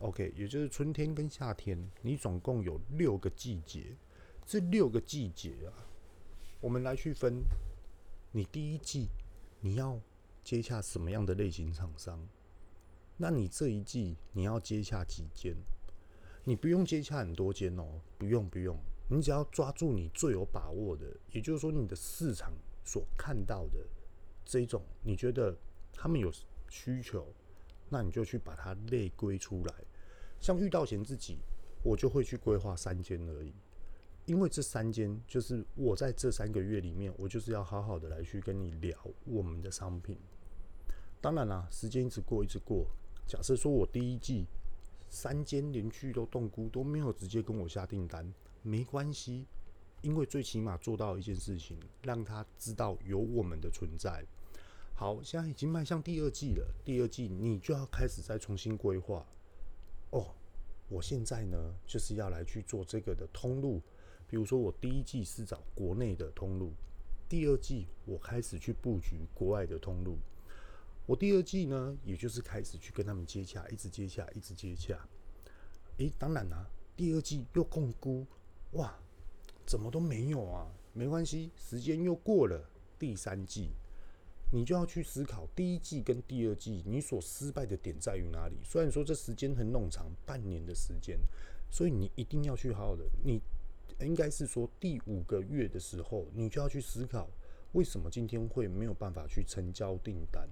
[0.00, 3.96] OK，也就是春天跟夏天，你总共有六个季节。
[4.44, 5.72] 这六个季节啊，
[6.60, 7.42] 我们来去分。
[8.30, 9.08] 你第一季
[9.60, 9.98] 你要
[10.44, 12.28] 接洽什么样的类型厂商？
[13.16, 15.56] 那你这一季你要接洽几间？
[16.44, 18.78] 你不用接洽很多间哦，不用不用，
[19.08, 22.52] 你只要抓住你最有把握的，也就是说你的市场
[22.84, 23.84] 所看到的
[24.44, 25.56] 这种，你觉得
[25.92, 26.30] 他们有
[26.68, 27.34] 需求。
[27.88, 29.74] 那你就去把它类归出来，
[30.40, 31.38] 像遇到贤自己，
[31.82, 33.54] 我就会去规划三间而已，
[34.24, 40.18] 因为这三间就是我在这三个月里面，我就是要好好的来去跟你聊我们的商品。
[41.20, 42.86] 当然啦，时间一直过一直过，
[43.26, 44.46] 假设说我第一季
[45.08, 49.46] 三间连续都冻菇都没有直接跟我下订单，没关系，
[50.02, 54.24] 因为最起码做到一件事情，让他知道有我们的存在。
[54.98, 56.74] 好，现在已经迈向第二季了。
[56.82, 59.26] 第二季你就要开始再重新规划。
[60.08, 60.34] 哦，
[60.88, 63.82] 我现在呢就是要来去做这个的通路。
[64.26, 66.72] 比如说，我第一季是找国内的通路，
[67.28, 70.16] 第二季我开始去布局国外的通路。
[71.04, 74.98] 我第二季呢，也就是开始去跟他们接洽，一直接洽，一直接洽。
[75.98, 78.26] 诶，当然啦，第二季又控估，
[78.72, 78.98] 哇，
[79.66, 80.72] 怎么都没有啊？
[80.94, 83.72] 没关系，时间又过了，第三季。
[84.52, 88.56] 你就要去思考第一季跟第二季你所失败的点在于哪里？
[88.62, 91.18] 虽然说这时间很冗长，半年的时间，
[91.70, 93.04] 所以你一定要去好好的。
[93.24, 93.40] 你
[94.00, 97.28] 应该是说第五个月的时候，你就要去思考
[97.72, 100.48] 为什么今天会没有办法去成交订单，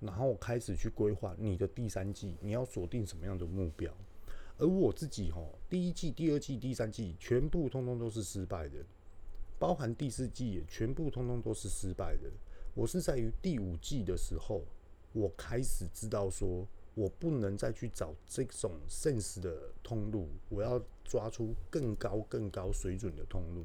[0.00, 3.94] 然后开始去规划你的第三季你要锁定什么样的目标。
[4.58, 8.84] 而我自己齁，第一季、第二季、第三季全部通通都是失败的，
[9.58, 12.30] 包含第四季也全部通通都是失败的。
[12.76, 14.62] 我是在于第五季的时候，
[15.14, 23.64] 我开始知道说，我不能再去找这种 sense 的通路，我要抓出更高、更高水准的通路。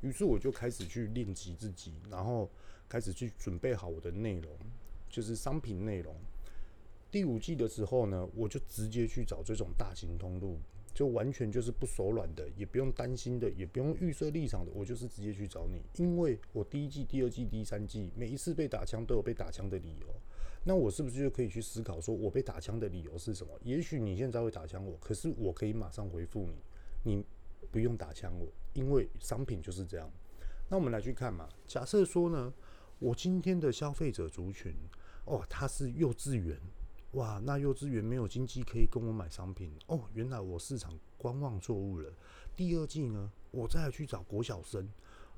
[0.00, 2.48] 于是我就开始去练习自己，然后
[2.88, 4.50] 开始去准备好我的内容，
[5.10, 6.16] 就是商品内容。
[7.10, 10.58] 第五季的时候呢，我就直接去找这种大型通路。
[11.00, 20.06] 就完全就是不手软的，也不用担心的，也不用预设立场的，我就是直接去找你，因为我第一季、第二季、第三季每一次被打枪都有被打枪的理由，
[20.62, 23.58] 那我是不是就可以去思考，说我被打枪的理由是什么？
[23.62, 26.46] 也许你现在会打枪我，可是我可以马上回复
[27.02, 27.24] 你，你
[27.70, 30.12] 不用打枪我，因为商品就是这样。
[30.68, 32.52] 那我们来去看嘛，假设说呢，
[32.98, 34.74] 我今天的消费者族群，
[35.24, 36.60] 哦，他是幼稚园。
[37.12, 40.00] 哇，那幼稚园没有经济可以跟我买商品哦。
[40.14, 42.12] 原来我市场观望错误了。
[42.54, 44.88] 第二季呢，我再去找国小生，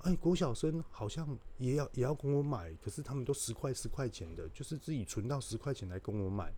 [0.01, 6.53] 哎，国小生好像也要也要跟我买，可是他们都十块十块钱的，就是自己存到十块钱来跟我买，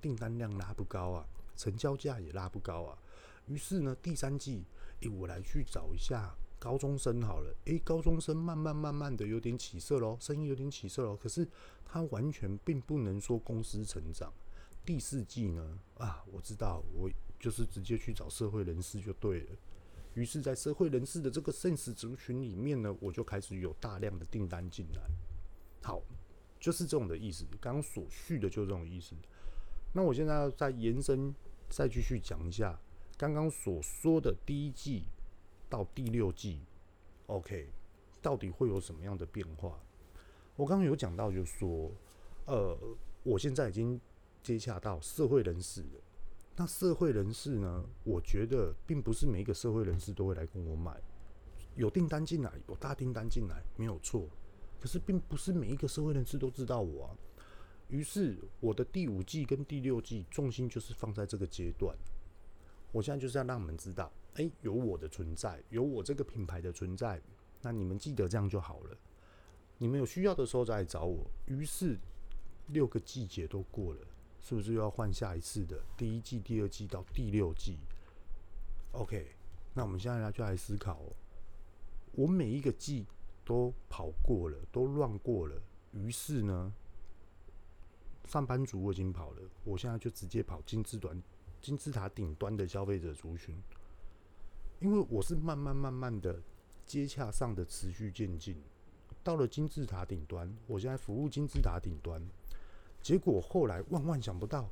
[0.00, 2.98] 订单量拉不高啊，成交价也拉不高啊。
[3.46, 4.64] 于是呢，第三季，
[5.02, 7.54] 哎，我来去找一下高中生好了。
[7.66, 11.14] 哎，高中生慢慢慢慢的有点起色喽，生意有点起色喽。
[11.14, 11.46] 可是
[11.84, 14.32] 他完全并不能说公司成长。
[14.88, 15.78] 第四季呢？
[15.98, 19.50] 啊，我知道，我就是直接去找社会人士就对了。
[20.14, 25.02] 于是，在社会人士的这个圣使族群里面呢，我就开始有大量的订单进来。
[25.82, 26.00] 好，
[26.58, 27.44] 就是这种的意思。
[27.60, 29.14] 刚刚所叙的就是这种意思。
[29.92, 31.34] 那我现在要再延伸，
[31.68, 32.80] 再继续讲一下
[33.18, 35.04] 刚刚所说的第一季
[35.68, 36.62] 到第六季
[37.26, 37.68] ，OK，
[38.22, 39.78] 到底会有什么样的变化？
[40.56, 41.92] 我刚刚有讲到，就是说，
[42.46, 42.74] 呃，
[43.22, 44.00] 我现在已经
[44.42, 45.84] 接洽到社会人士。
[46.56, 47.84] 那社会人士呢？
[48.02, 51.00] 我觉得并不是每一个社会人士都会来跟我买，
[51.76, 54.28] 有订单进来，有大订单进来，没有错。
[54.80, 57.16] 可是并不是每一个社会人士都知道我啊。
[57.88, 61.96] 于是我的第五季跟第六季重心就是放在这个阶段。
[62.90, 67.22] 我现在就是要让你们知道，诶，有我的存在，有我这个品牌的存在。
[67.62, 68.96] 那你们记得这样就好了。
[69.78, 71.30] 你们有需要的时候再来找我。
[71.46, 71.96] 于是
[72.68, 74.00] 六个季节都过了。
[74.48, 77.76] 是不是又要换下一次的第一季、第二季到第六季
[78.92, 79.32] ？OK，
[79.74, 81.12] 那我们现在来就来思考喔，
[82.12, 83.04] 我每一个季
[83.44, 85.60] 都跑过了，都乱过了。
[85.92, 86.72] 于是呢，
[88.24, 91.22] 上班族我已经跑了，我现在就直接跑金字短、
[91.60, 93.54] 金字塔顶端的消费者族群，
[94.80, 96.42] 因为我是慢慢慢慢的
[96.86, 98.56] 接洽上的持续渐进，
[99.22, 102.26] 到了金字塔顶端，我现在服务金字塔顶端。
[103.08, 104.68] 结果后来万万想不到，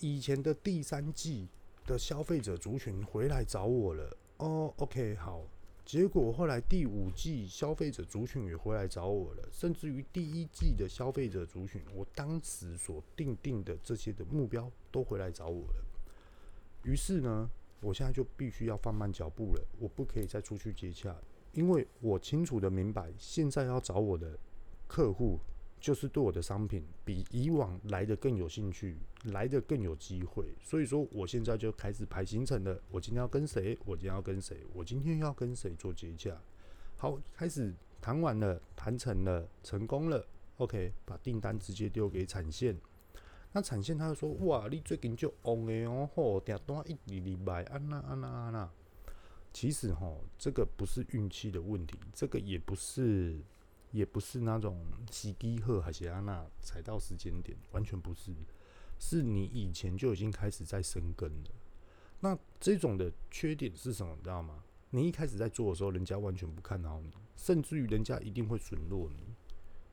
[0.00, 1.46] 以前的第三季
[1.86, 4.16] 的消费者族群回来找我了。
[4.38, 5.40] 哦，OK，好。
[5.84, 15.84] 结果后来第五季消费者族群也回来找我了，甚至于第一季的消费者族群，我当时所定定的这些的目标都回来找我了。
[16.82, 17.48] 于是呢，
[17.80, 21.16] 我现在就必须要放慢脚步了，我不可以再出去接洽，
[21.52, 24.36] 因为我清楚的明白，现在要找我的
[24.88, 25.38] 客户。
[25.80, 32.78] 就是对我的商品比以往来的更有兴趣，来的更有机会，所以说我现在就开始排行程了。
[32.90, 33.78] 我今天要跟谁？
[33.86, 34.66] 我今天要跟谁？
[34.74, 36.38] 我今天要跟谁做接洽？
[36.98, 40.26] 好，开始谈完了，谈成了，成功了。
[40.58, 42.76] OK，把订单直接丢给产线。
[43.52, 48.70] 那产线他就说：哇，你最近就 on 诶哦，吼，订单一礼礼拜，安娜安娜安娜。
[49.52, 53.40] 其实哈，这个不是运气的问题，这个也不是。
[53.90, 58.32] 也不是那种洗低贺还是安娜踩到时间点，完全不是，
[58.98, 61.50] 是你以前就已经开始在生根了。
[62.20, 64.14] 那这种的缺点是什么？
[64.16, 64.64] 你知道吗？
[64.90, 69.34] 你一开始在做的时候，人家完全不看好你，甚至于人家一定会损落你。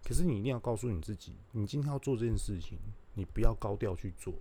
[0.03, 2.77] 可是你一定要告诉你自己，你今天要做这件事情，
[3.13, 4.33] 你不要高调去做，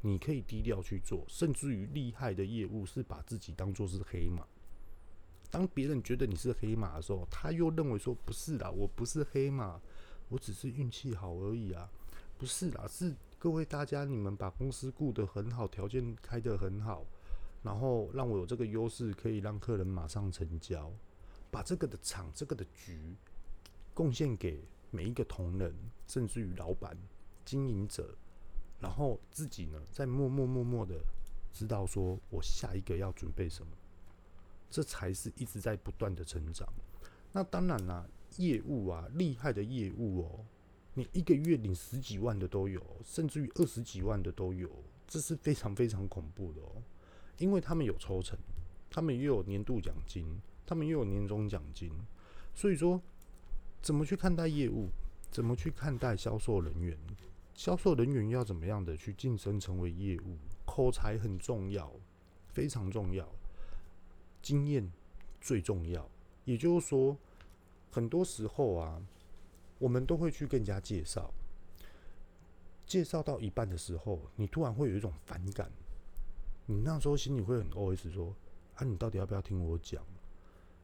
[0.00, 4.46] 你可以低调去做，甚至于厉害的业务是把自己当做是黑马。
[5.52, 9.78] 当别人觉得你是黑马的时候，他又认为说不是啦，我不是黑马，
[10.30, 11.90] 我只是运气好而已啊，
[12.38, 17.04] 不是啦，是各位大家你们把公司顾得很好，条件开得很好，
[17.62, 20.90] 然后让我有这个优势，可以让客人马上成交，
[21.50, 23.14] 把这个的场、这个的局
[23.92, 25.74] 贡献给每一个同仁，
[26.08, 26.96] 甚至于老板、
[27.44, 28.16] 经营者，
[28.80, 30.94] 然后自己呢，在默默默默的
[31.52, 33.70] 知道说我下一个要准备什么。
[34.72, 36.66] 这才是一直在不断的成长。
[37.30, 38.08] 那当然啦，
[38.38, 40.46] 业务啊，厉害的业务哦，
[40.94, 44.70] 你一个月领十几万的都有，甚至于二十几万的都有，
[45.06, 46.82] 这是非常非常恐怖的哦。
[47.36, 48.38] 因为他们有抽成，
[48.90, 51.92] 他们又有年度奖金，他们又有年终奖金。
[52.54, 52.98] 所以说，
[53.82, 54.88] 怎么去看待业务？
[55.30, 56.96] 怎么去看待销售人员？
[57.54, 60.38] 销售人员要怎么样的去晋升成为业务？
[60.64, 61.92] 口才很重要，
[62.48, 63.28] 非常重要。
[64.42, 64.90] 经验
[65.40, 66.06] 最重要，
[66.44, 67.16] 也就是说，
[67.90, 69.00] 很多时候啊，
[69.78, 71.32] 我们都会去跟人家介绍，
[72.84, 75.70] 介绍到一半的时候，你突然会有一种反感，
[76.66, 78.34] 你那时候心里会很 OS 说：
[78.74, 80.04] 啊，你到底要不要听我讲？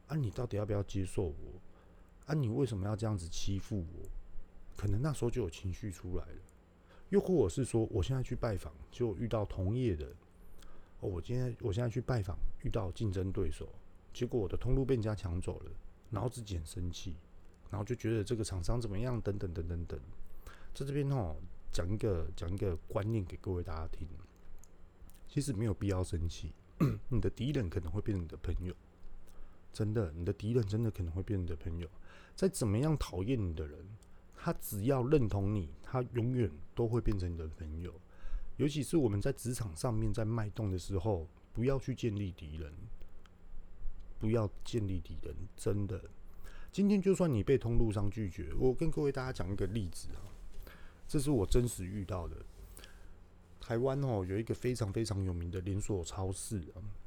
[0.06, 1.60] 啊，你到底要不要接受我？
[2.26, 4.08] 啊，你为什么要这样子欺负我？
[4.76, 6.40] 可能那时候就有情绪出来了，
[7.08, 10.06] 又或者是说，我现在去拜访，就遇到同业的。
[11.00, 13.68] 哦，我今天我现在去拜访，遇到竞争对手，
[14.12, 15.70] 结果我的通路被人家抢走了，
[16.10, 17.14] 然后自己很生气，
[17.70, 20.00] 然后就觉得这个厂商怎么样，等等等等等。
[20.74, 21.36] 在这边哦，
[21.72, 24.08] 讲一个讲一个观念给各位大家听，
[25.28, 26.52] 其实没有必要生气，
[27.08, 28.74] 你的敌人可能会变成你的朋友，
[29.72, 31.88] 真的，你的敌人真的可能会变成你的朋友。
[32.34, 33.78] 再怎么样讨厌你的人，
[34.36, 37.92] 他只要认同你，他永远都会变成你的朋友。
[38.58, 42.72] 尤其是我们在职场上面在脉动的时候，不要去建立敌人，
[44.18, 45.34] 不要建立敌人。
[45.56, 46.02] 真的，
[46.72, 50.26] 今天就算你被通路商拒绝，我跟各位大家讲一个例子啊，
[51.06, 52.36] 这是我真实遇到的。
[53.60, 56.60] 台湾哦，有一个非常非常有名的连锁超市，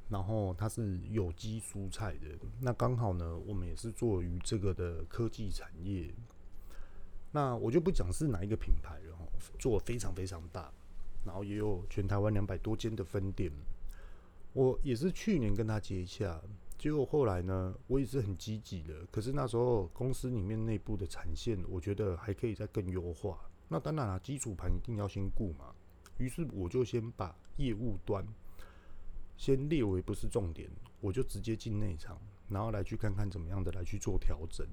[0.08, 2.28] 然后它是有机蔬菜的。
[2.60, 6.14] 那刚好呢，我们也是做于这个的科技产业。
[7.32, 9.18] 那我就不讲是哪一个品牌了，
[9.58, 10.72] 做非常非常大。
[11.24, 13.50] 然后也有全台湾两百多间的分店，
[14.52, 16.40] 我也是去年跟他接洽，
[16.76, 19.06] 结果后来呢，我也是很积极的。
[19.10, 23.38] 可是那时候公司里面内部的产线，我觉得还可以再更优化。
[23.68, 25.72] 那当然了，基础盘一定要先顾嘛。
[26.18, 28.26] 于是我就先把业务端
[29.36, 30.68] 先列为不是重点，
[31.00, 34.66] 我就直接进内场，然后来去看看怎么样的来去做调整。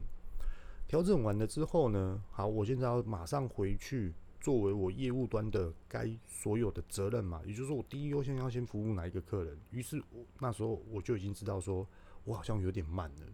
[0.87, 4.13] 调整完了之后呢，好，我现在要马上回去。
[4.39, 9.59] 作为我业务端的该所有的责任嘛，也就是说，我第一优先要先服务哪一个客人。
[9.71, 11.85] 于是，我那时候我就已经知道说，
[12.23, 13.25] 我好像有点慢了。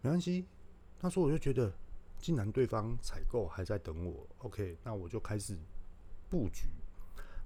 [0.00, 0.46] 没关系，
[1.00, 1.70] 那时候我就觉得，
[2.18, 5.58] 既然对方采购还在等我，OK，那我就开始
[6.30, 6.68] 布局。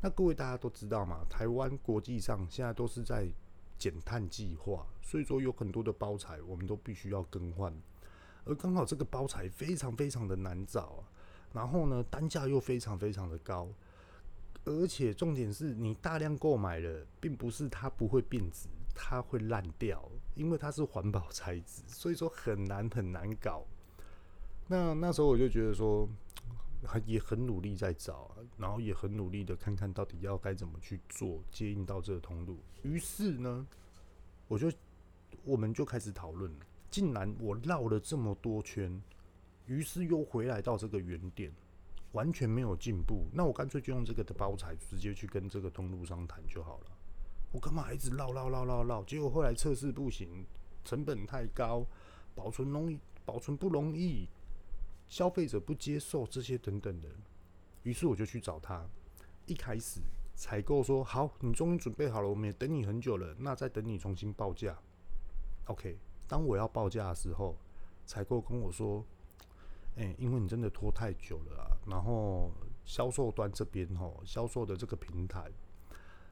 [0.01, 3.29] 那各位大家都知道嘛，台湾国际上现在都是在
[3.77, 7.75] 减碳计划，所以说有很多的包材我们都必须要更换，
[8.45, 11.03] 而刚好这个包材非常非常的难找啊。
[11.53, 13.69] 然后呢，单价又非常非常的高，
[14.65, 23.65] 而且重点是你大量购买了，并不是它不会变质，它会烂掉，因为它是环保材质，所以说很难很难搞。
[24.69, 26.09] 那那时候我就觉得说，
[26.87, 32.61] 还也很努力在找，然后也很努力的看看到底要该怎么去做接应到这个通路。
[32.83, 33.67] 于是呢，
[34.47, 34.71] 我就
[35.45, 36.55] 我们就开始讨论，
[36.89, 39.03] 竟然我绕了这么多圈。
[39.67, 41.53] 于是又回来到这个原点，
[42.13, 43.27] 完全没有进步。
[43.33, 46.87] 那我干脆就用这个的包材，直接去跟这个通路商谈就好了。
[47.53, 49.05] 我干嘛一直绕绕绕绕绕？
[49.05, 50.45] 结果后来测试不行，
[50.85, 51.87] 成本太高，
[52.35, 54.29] 保存容易，保存不容易，
[55.09, 57.09] 消费者不接受这些等等的。
[57.85, 58.85] 于是我就去找他。
[59.47, 60.01] 一开始
[60.35, 64.77] 采购说好，你终于准备好了，我们也等你很久了，那再等你重新报价。
[65.67, 65.97] OK，
[66.27, 67.57] 当我要报价的时候，
[68.05, 69.05] 采购跟我说。
[69.97, 72.53] 诶、欸，因为你真的拖太久了啊，然后
[72.85, 75.51] 销售端这边吼，销售的这个平台，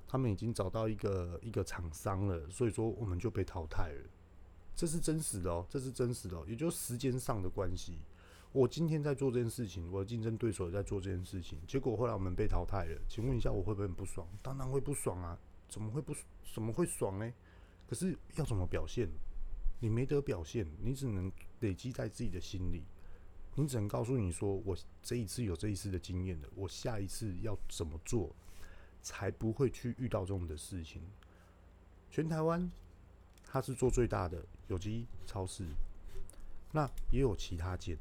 [0.07, 4.05] 他们已经找到一个一个厂商了，所以说我们就被淘汰了。
[4.75, 7.99] 这是真实的哦，这是真实的，也就是时间上的关系。
[8.53, 12.99] 我今天在做这件事情，我的竞争对手也在做这件事情，结果后来我们被淘汰了。
[13.09, 14.27] 请问一下，我会不会很不爽？
[14.41, 15.39] 当然会不爽啊！
[15.69, 16.15] 怎么会不
[16.55, 17.31] 怎么会爽呢？
[17.87, 19.07] 可是要怎么表现？
[19.81, 21.31] 你没得表现，你只能
[21.61, 22.85] 累积在自己的心里。
[23.61, 28.31] 你只能告诉你说，我这一次有这一次的经验了，我下一次要怎么做，
[29.03, 31.03] 才不会去遇到这种的事情。
[32.09, 32.71] 全台湾，
[33.45, 35.65] 它是做最大的有机超市，
[36.71, 37.99] 那也有其他间，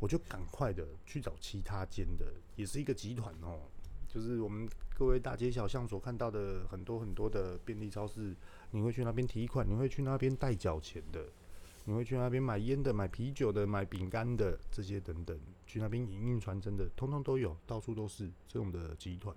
[0.00, 3.60] 我就赶快的去找其他间的，也是一个集团哦，
[4.08, 4.68] 就是我们
[4.98, 8.34] 各位大街小巷所看到的很多很多的便利超市，
[8.72, 11.24] 你会去那边提款，你会去那边代缴钱的。
[11.84, 19.36] 你会去那边买烟的、买啤酒的、买饼干的这些等等，去那边营运传真的，通通都有，到处都是这种的集团，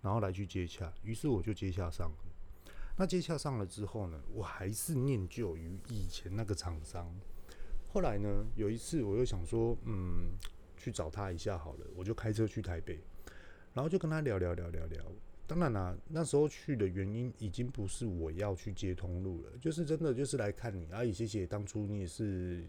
[0.00, 0.92] 然后来去接洽。
[1.02, 2.72] 于是我就接洽上了。
[2.96, 7.12] 那接洽上了之后呢，我还是念旧于以前那个厂商。
[7.92, 10.30] 后来呢，有一次我又想说，嗯，
[10.76, 13.00] 去找他一下好了，我就开车去台北，
[13.72, 15.04] 然后就跟他聊聊聊聊聊。
[15.48, 20.86] 当然啦、那时候去的原因已经不是我要去接通路了，就是真的就是来看你。
[20.92, 22.62] 阿姨谢谢，当初你也是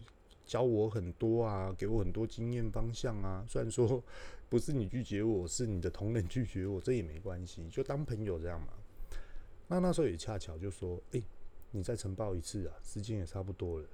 [0.46, 3.44] 教我很多啊，给我很多经验方向啊。
[3.46, 4.02] 虽然说
[4.48, 8.68] 不是你拒绝我，是你的同仁拒绝我，这也没关系，就当朋友这样嘛。
[9.68, 11.24] 那那时候也恰巧就说，诶、欸，
[11.72, 13.86] 你再呈报一次啊，时间也差不多了。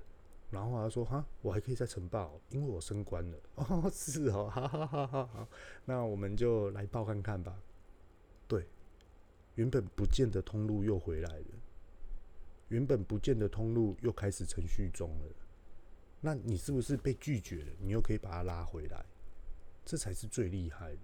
[0.49, 3.39] 然后他说，哈，我还可以再呈报，因为我升官了。
[3.57, 5.49] 哦，是哦，好好好好好，
[5.87, 7.61] 那我们就来报看看吧。
[8.47, 8.65] 对。
[9.57, 11.47] 原本不见的通路又回来了，
[12.69, 15.35] 原本不见的通路又开始程序中了。
[16.21, 17.73] 那你是不是被拒绝了？
[17.79, 19.05] 你又可以把它拉回来，
[19.85, 21.03] 这才是最厉害的，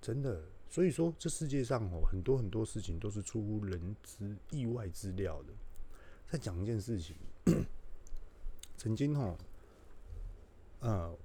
[0.00, 0.42] 真的。
[0.68, 5.52] 所以说，这世界上哦，很多很多事情都是出乎人之意外之料的。
[6.28, 7.16] 再讲一件事情，
[8.76, 9.38] 曾经哈，
[10.80, 11.16] 呃，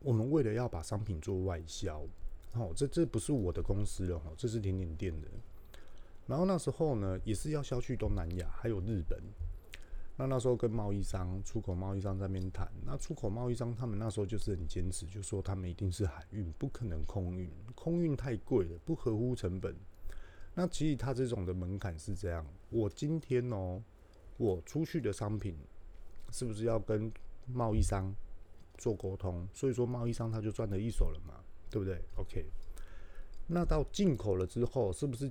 [0.00, 2.06] 我们为了要把商品做外销，
[2.52, 5.28] 哦，这这不是我的公司了哈，这是甜点店的。
[6.26, 9.22] 然后那时候呢，也是要销去东南亚，还有日本。
[10.16, 12.70] 那那时候跟贸易商、出口贸易商在那边谈。
[12.86, 19.74] 那出口贸易商他们那时候就是很坚持，就说他们一定是海运，不可能空运，空运太贵了，不合乎成本。
[20.54, 23.82] 那其实他这种的门槛是这样：我今天哦，
[24.36, 25.58] 我出去的商品
[26.30, 27.12] 是不是要跟
[27.52, 28.14] 贸易商
[28.78, 29.46] 做沟通？
[29.52, 31.34] 所以说贸易商他就赚了一手了嘛，
[31.68, 32.46] 对不对？OK。
[33.48, 35.30] 那到进口了之后，是不是？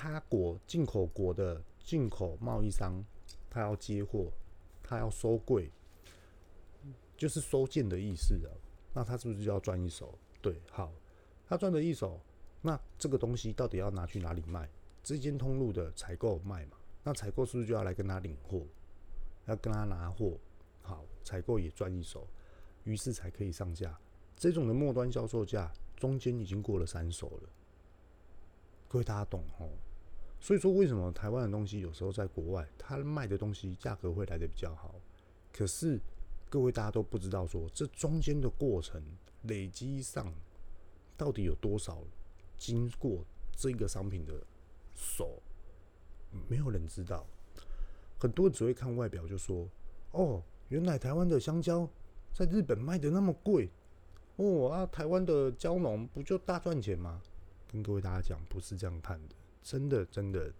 [0.00, 3.04] 他国进口国的进口贸易商，
[3.50, 4.30] 他要接货，
[4.80, 5.72] 他要收柜，
[7.16, 8.54] 就是收件的意思啊。
[8.94, 10.16] 那他是不是就要赚一手？
[10.40, 10.92] 对，好，
[11.48, 12.20] 他赚了一手，
[12.62, 14.70] 那这个东西到底要拿去哪里卖？
[15.02, 18.64] 这间通路的采购卖嘛，那采购是不是就要来跟他领货，
[19.46, 20.38] 要跟他拿货？
[20.80, 22.24] 好，采购也赚一手，
[22.84, 23.98] 于是才可以上架。
[24.36, 27.48] 这种的末端销售价中间已经过了三手了，
[28.86, 29.68] 各位大家懂哦。
[30.40, 34.94] 所以说，为什么台湾的东西有时候在国外，他卖的东西价格会来的比较好？
[35.52, 36.00] 可是
[36.48, 39.02] 各位大家都不知道说，这中间的过程
[39.42, 40.32] 累积上
[41.16, 41.98] 到底有多少
[42.56, 43.24] 经过
[43.56, 44.34] 这个商品的
[44.94, 45.42] 手，
[46.48, 47.26] 没有人知道。
[48.18, 49.68] 很多人只会看外表，就说
[50.12, 51.88] ：“哦，原来台湾的香蕉
[52.32, 53.68] 在日本卖的那么贵，
[54.36, 57.20] 哦啊，台湾的蕉农不就大赚钱吗？”
[57.70, 59.34] 跟各位大家讲，不是这样看的。
[59.62, 60.52] 真的，真的，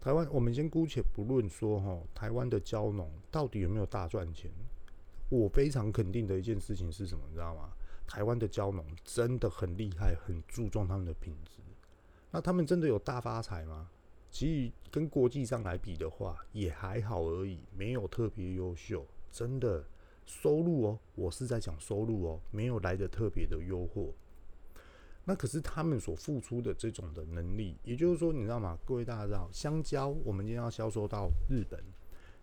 [0.00, 4.50] 台湾，我们先姑且不论说哈，台湾的蕉农到底有没有大赚钱？
[5.28, 7.70] 我非常肯定的一件事情是什么，你知道吗？
[8.06, 11.60] 台湾的蕉农真的很厉害，很注重他们的品质。
[12.30, 13.90] 那他们真的有大发财吗？
[14.30, 19.06] 其实跟国际上来比的话，也还好而已，没有特别优秀。
[19.30, 19.84] 真的
[20.24, 24.12] 收入哦，我是在讲收入哦，没有来的特别的优惑。
[25.28, 28.78] 那可是他们所付出的这种的能力，也就是说，你知道吗？
[28.86, 31.78] 各位大家知道，香蕉我们今天要销售到日本，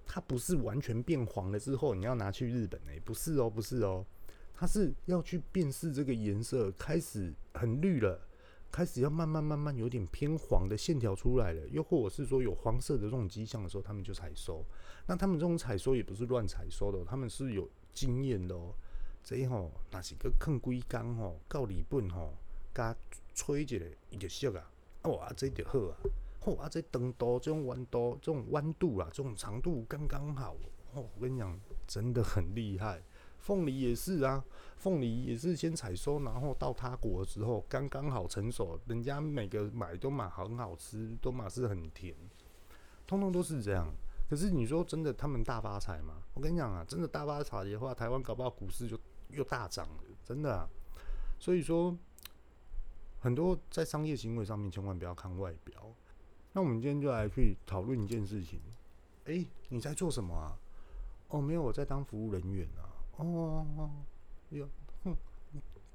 [0.05, 4.05] 它不是完全变黄了之后你要拿去日本诶、不是哦，不是哦，
[4.53, 8.21] 它是要去辨识这个颜色，开始很绿了，
[8.71, 14.63] 开始要慢慢慢慢有点偏黄的线条出来了，又或者是说有黄色的这种迹象的时候，他们就采收。
[15.07, 18.75] 那他们这种采收也不是乱采收的，他们是有经验的哦。
[19.23, 22.31] 这吼那是个坑龟缸吼，告里本吼。
[22.75, 22.95] 加
[23.33, 23.77] 吹一下，
[24.09, 24.69] 伊就熟啊！
[25.03, 25.95] 哦啊，这就好啊！
[26.41, 30.55] 哦啊，这长度、这种弯度、这种弯度啊，这种长度刚刚好。
[30.93, 33.01] 哦，我跟你讲，真的很厉害。
[33.39, 34.43] 凤梨也是啊，
[34.77, 42.15] 凤梨也是先采收，然后到他国的时候刚刚好成熟，人家每个买都买很好吃，都买是很甜，
[43.07, 43.87] 通通都是这样。
[44.29, 46.23] 可是你说真的，他们大发财吗？
[46.33, 48.97] 我跟你讲啊，真的大发财的话，台湾搞不好股市就
[49.29, 50.67] 又大涨了，真的啊。
[51.39, 51.95] 所以说。
[53.25, 55.91] 很多在商业行为上面，千万不要看外表。
[56.53, 58.59] 那我们今天就来去讨论一件事情。
[59.25, 60.55] 哎，你在做什么啊？
[61.29, 62.85] 哦，没有，我在当服务人员啊。
[63.17, 63.89] 哦，
[64.51, 64.69] 哟，
[65.03, 65.17] 哼，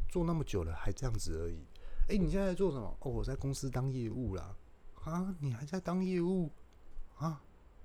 [0.09, 1.61] 做那么久了还这样子而已。
[2.09, 2.97] 哎，你现在在做什么？
[2.99, 4.57] 哦，我在公司当业务啦。
[5.05, 6.51] 啊，你还在当业务？
[7.19, 7.41] 啊，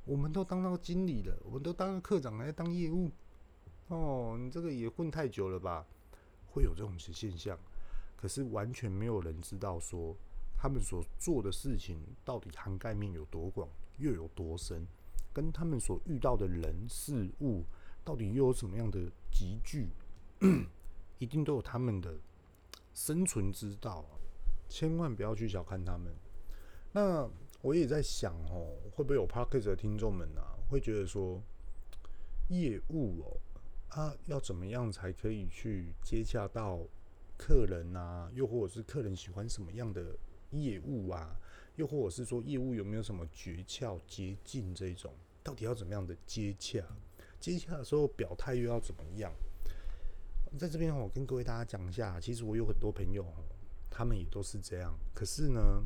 [0.05, 3.11] 我们都当到经理了，我们都当了课长，还在当业务？
[3.89, 5.85] 哦，你这个也混太久了吧？
[6.47, 7.55] 会有这种现象。
[8.25, 10.17] 可是完全没有人知道说
[10.57, 13.69] 他们所做的事情到底涵盖面有多广，
[13.99, 14.83] 又有多深，
[15.31, 17.63] 跟他们所遇到的人事物
[18.03, 19.89] 到底又有什么样的集聚，
[21.19, 22.17] 一定都有他们的
[22.95, 24.03] 生存之道，
[24.67, 26.11] 千万不要去小看他们。
[26.93, 27.29] 那
[27.61, 31.39] 我也在想哦，会不会有 Podcast 的听众们啊，会觉得说
[32.49, 33.37] 业务哦，
[33.89, 36.79] 啊要怎么样才可以去接洽到？
[37.37, 40.17] 客人啊，又或者是客人喜欢什么样的
[40.51, 41.35] 业务啊，
[41.75, 45.13] 又或者是说业务有没有什么诀窍捷径这种，
[45.43, 46.83] 到底要怎么样的接洽？
[47.39, 49.31] 接洽的时候表态又要怎么样？
[50.57, 53.25] 在这边我跟各位大家讲一下，其实我有很多朋友，
[53.89, 54.97] 他们也都是这样。
[55.13, 55.83] 可是呢，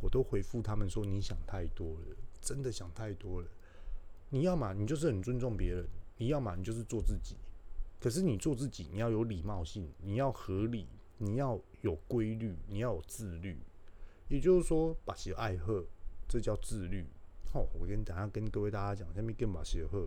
[0.00, 3.48] 我都回复他们说：你想太多了，真的想太多了。
[4.30, 5.84] 你要嘛，你就是很尊重别人；
[6.16, 7.36] 你要嘛，你就是做自己。
[8.00, 10.86] 可是你做自己，你要有礼貌性，你要合理，
[11.16, 13.58] 你要有规律，你要有自律。
[14.28, 15.84] 也就是说，把喜爱喝，
[16.28, 17.06] 这叫自律。
[17.54, 20.06] 哦，我跟等下跟各位大家讲，下面更把喜喝。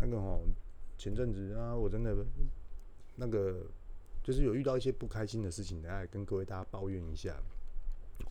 [0.00, 0.40] 那个哦，
[0.96, 2.24] 前阵子啊，我真的
[3.16, 3.66] 那个
[4.22, 7.38] 就是有遇到一些不开心的事情，等下跟各位大家抱怨一下，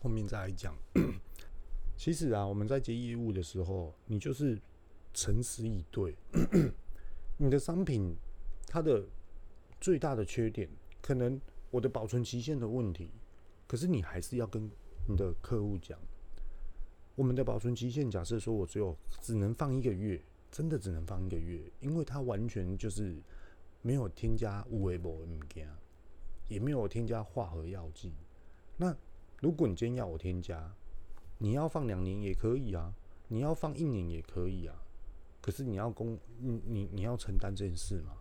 [0.00, 0.74] 后面再来讲。
[1.96, 4.60] 其实啊，我们在接业务的时候，你就是
[5.14, 6.16] 诚实以对，
[7.38, 8.16] 你的商品。
[8.66, 9.06] 它的
[9.80, 10.68] 最大的缺点，
[11.00, 11.40] 可能
[11.70, 13.10] 我的保存期限的问题，
[13.66, 14.70] 可是你还是要跟
[15.06, 15.98] 你的客户讲，
[17.14, 23.16] 我们的保存期限，假设说我只有只能放一个月，真的只能放一个月，因为它完全就是
[23.82, 25.68] 没有添加无微博物件，
[26.48, 28.12] 也没有添加化合药剂。
[28.76, 28.94] 那
[29.40, 30.74] 如果你今天要我添加，
[31.38, 32.92] 你要放两年也可以啊，
[33.28, 34.82] 你要放一年也可以啊，
[35.40, 38.16] 可是你要公你你你要承担这件事吗？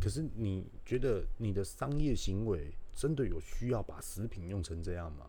[0.00, 5.26] 可是你觉得你的商业行为真的有需要把食品用成这样吗？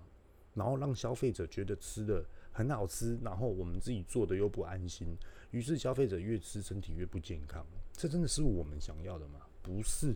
[0.54, 5.16] 然后让消费者觉得吃的很好吃，然后我们自己做的又不安心，
[5.52, 7.66] 于是消费者越吃身体越不健康。
[7.94, 9.42] 这真的是我们想要的吗？
[9.62, 10.16] 不是。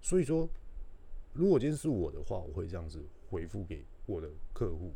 [0.00, 0.48] 所以说，
[1.32, 4.92] 如果今天是我的话，我会这样子回复给我的客户：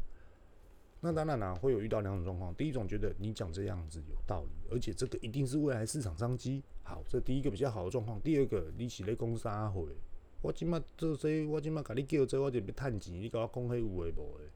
[1.00, 2.54] 那当然啦、会有遇到两种状况。
[2.54, 6.62] 第一种觉得你讲这样子有道理，而且这个一定是未来市场商机。
[6.82, 8.20] 好，这第一个比较好的状况。
[8.22, 9.86] 第二个，你是咧讲啥货？
[10.40, 13.20] 我今麦做这，我今麦甲你叫这，我就要趁钱。
[13.20, 14.50] 你甲我讲迄有诶无诶？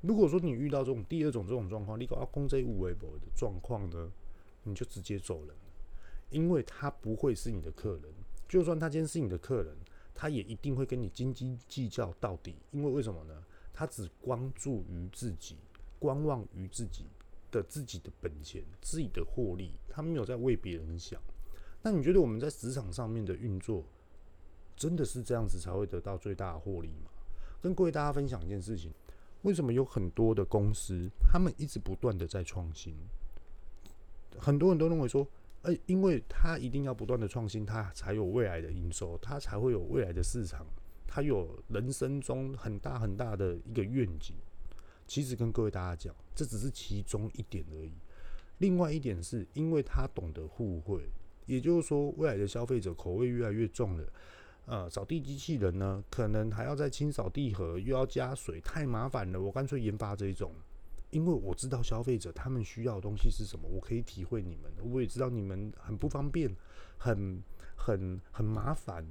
[0.00, 4.12] 如果说你遇到这种第二种这种状况，你甲我讲这有诶无的状况呢，
[4.62, 5.54] 你就直接走人，
[6.30, 8.04] 因为他不会是你的客人。
[8.48, 9.76] 就算他今天是你的客人，
[10.14, 12.54] 他也一定会跟你斤斤计较到底。
[12.70, 13.42] 因为为什么呢？
[13.72, 15.56] 他只关注于自己，
[16.04, 17.06] 观望于自己
[17.50, 21.18] 的自己的本钱、自己的获利，他没有在为别人想。
[21.80, 23.82] 那你觉得我们在职场上面的运作，
[24.76, 27.10] 真的是这样子才会得到最大的获利吗？
[27.62, 28.92] 跟各位大家分享一件事情：
[29.44, 32.94] 为什么有很多的公司，他们一直不断的在创新？
[34.36, 35.26] 很多人都认为说，
[35.62, 40.66] 诶，因为他一定要不断的创新，他才有未来的营收，他才会有未来的市场。
[41.06, 44.36] 他有人生中很大很大的一个愿景，
[45.06, 47.92] 其实跟各位大家讲，这只是其中一点而已。
[48.58, 51.08] 另外一点是因为他懂得互惠，
[51.46, 54.04] 也就是说，未来的消费者口味越来越重了。
[54.66, 59.40] 呃，扫地机器人呢，可能还要再清扫地盒，又要加水，太麻烦了。
[59.40, 60.54] 我干脆研发这一种，
[61.10, 66.54] 因为我知道消费者他们需要的东西是什么，我可以体会你们，我也知道你们很不方便，
[66.96, 67.42] 很
[67.76, 69.04] 很很麻烦。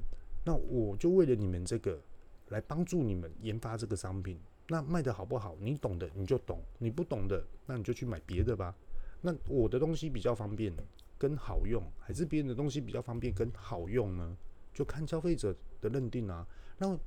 [0.45, 2.01] 那我就为了你们这个
[2.47, 5.55] 来帮助你们研发这个商品，那卖的好不好？
[5.59, 8.75] 你懂的你就懂，你不懂的那你就去买别的吧。
[9.21, 10.73] 那我的东西比较方便
[11.17, 14.37] 跟好用，还是别人的东西比较方便跟好用呢？
[14.73, 16.47] 就看消费者的认定啊。
[16.77, 16.97] 那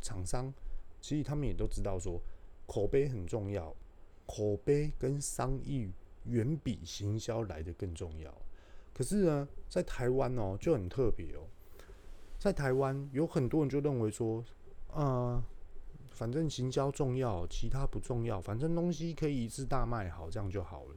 [0.00, 0.52] 厂商
[1.00, 2.20] 其实他们也都知道说，
[2.66, 3.74] 口碑很重要，
[4.26, 5.92] 口碑跟商誉
[6.24, 8.32] 远比行销来的更重要。
[8.94, 11.46] 可是呢，在台湾哦就很特别哦。
[12.38, 14.44] 在台湾有很多人就认为说，
[14.92, 15.42] 呃，
[16.22, 20.94] 反正行销重要，其他不重要，反正东西可以一次大卖好，这样就好了。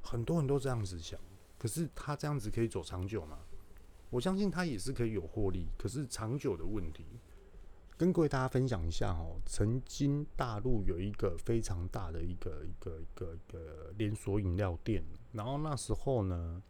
[0.00, 1.18] 很多人都这样子想，
[1.58, 3.40] 可是他这样子可以走长久吗？
[4.08, 7.04] 我相信他也是可以有获利，可是长久的问题，
[7.96, 9.34] 跟各位大家分享一下哦。
[9.44, 15.02] 曾经大陆有一个非常大的一个一个一个一个连锁饮料店，
[15.32, 16.62] 然后那时候呢，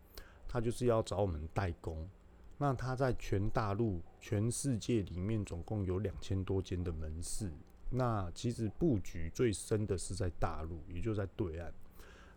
[0.49, 2.09] 他就是要找我们代工。
[2.57, 7.53] 那他在全大陆、全世界里面总共有两千多间的门市。
[7.93, 11.73] 那其实布局最深的是在大陆，也就在对岸。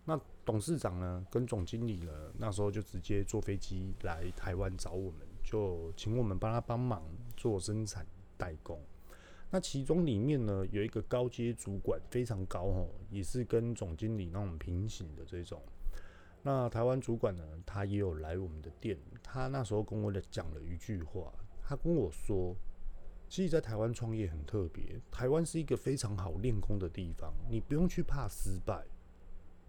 [0.04, 7.04] 那董事长呢，跟总经理呢，那时候就直接坐飞机来台湾找我们，就请我们帮他帮忙
[7.36, 8.06] 做生产
[8.38, 8.80] 代工。
[9.50, 15.62] 那其中里面呢，有一个高阶主管非常高哦，也是跟总经理那种平行的这种。
[16.44, 19.00] 那台湾主管呢，他也有来我们的店。
[19.24, 21.34] 他那时候跟我的讲了一句话，
[21.64, 22.56] 他跟我说
[23.36, 28.86] ：“其实，在台湾创业很特别，台湾是一个非常好练功的地方，你不用去怕失败，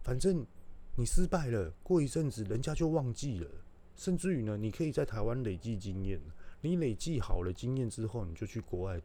[0.04, 0.46] 反正
[0.94, 3.50] 你失败了，过一阵子人家就忘记了。
[3.96, 6.20] 甚至于呢，你可以在台湾累积经验，
[6.60, 9.02] 你累积好了经验之后，你就去国外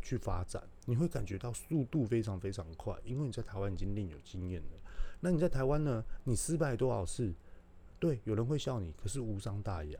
[0.00, 4.78] 去发展，你会感觉到速度非常非常快，因为你在台湾已经另有经验了。”
[5.18, 6.04] 那你在台湾呢？
[6.22, 7.34] 你失败多少次？
[7.98, 9.98] 对，有人会笑你，可是无伤大雅。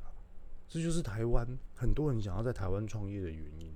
[0.68, 3.74] 这就是台湾很多人想要在台湾创业的原因。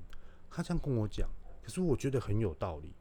[0.54, 1.28] 他这样跟我讲，
[1.60, 2.94] 可是我觉得很有道理。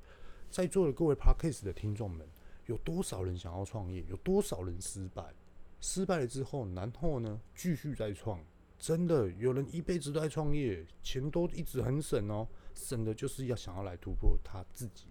[0.49, 2.27] 在座的各位 Podcast 的听众们，
[2.65, 4.03] 有多少人想要创业？
[4.09, 5.31] 有多少人失败？
[5.79, 8.43] 失败了之后，然后呢，继续再创。
[8.79, 15.05] 真的有人一辈子都在创业，钱都一直很省哦，省的就是要想要来突破他自己。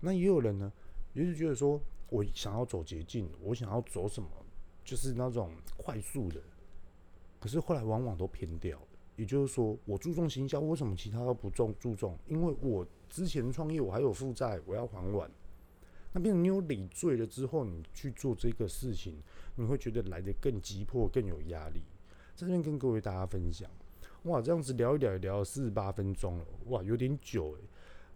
[0.00, 0.72] 那也有人呢，
[1.12, 1.78] 也是觉得说。
[2.12, 4.28] 我想要走捷径，我想要走什么，
[4.82, 6.40] 就是那种快速的。
[7.38, 8.82] 可是后来往往都偏掉。
[9.20, 12.18] 也就是说，我注重行销，为什么其他都不重注重？
[12.26, 15.30] 因为我之前创业，我还有负债，我要还完。
[16.14, 19.22] 那变成你有累赘了之后，你去做这个事情，
[19.56, 21.82] 你会觉得来得更急迫，更有压力。
[22.34, 23.70] 在这边跟各位大家分享，
[24.22, 27.58] 哇，这样子聊一聊，聊了四十八分钟了，哇，有点久诶。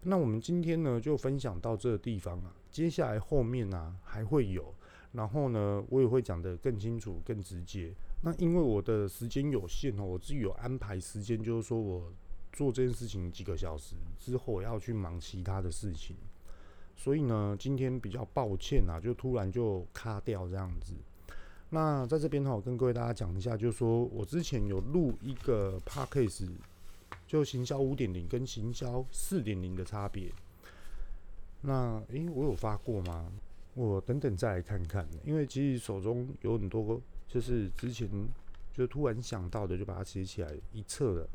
[0.01, 2.51] 那我们今天呢，就分享到这个地方啊。
[2.71, 4.73] 接下来后面呢、啊、还会有，
[5.11, 7.93] 然后呢我也会讲得更清楚、更直接。
[8.21, 12.11] 那因为我的时间有限哦，我自己有安排时间，就是说我
[12.53, 16.15] 做这件事情几个小时之后，我要去忙其他的事情，
[16.95, 20.93] 所以呢今天比较抱歉啊，就突然就卡掉这样子。
[21.69, 26.49] 那在这边哈，我跟各位大家讲一下，就是说我之前有录一个 podcast。
[27.27, 30.31] 就行销五点零跟行销四点零的差别。
[31.61, 33.31] 那诶、我有发过吗？
[33.73, 35.07] 我等等再来看看。
[35.23, 38.09] 因为其实手中有很多，就是之前
[38.73, 41.29] 就突然想到的，就把它写起来一册的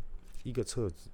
[0.45, 1.11] 一个册子。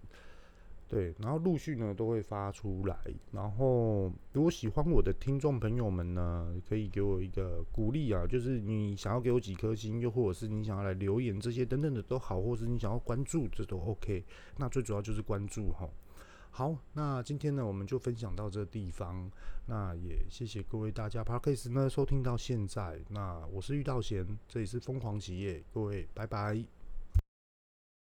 [0.89, 2.97] 对，然后陆续呢都会发出来。
[3.33, 14.25] 然后如果喜欢我的听众朋友们呢，可以给我一个鼓励啊，就是你想要给我几颗星，又或者是你想要来留言这些等等的都好，或者是你想要关注，这都 OK。
[14.59, 15.89] 那最主要就是关注哈。
[16.57, 19.31] 好，那今天呢我们就分享到这个地方。
[19.67, 22.99] 那也谢谢各位大家 Podcast 呢收听到现在。
[23.11, 26.65] 那我是玉道贤，这里是疯狂企业，各位拜拜。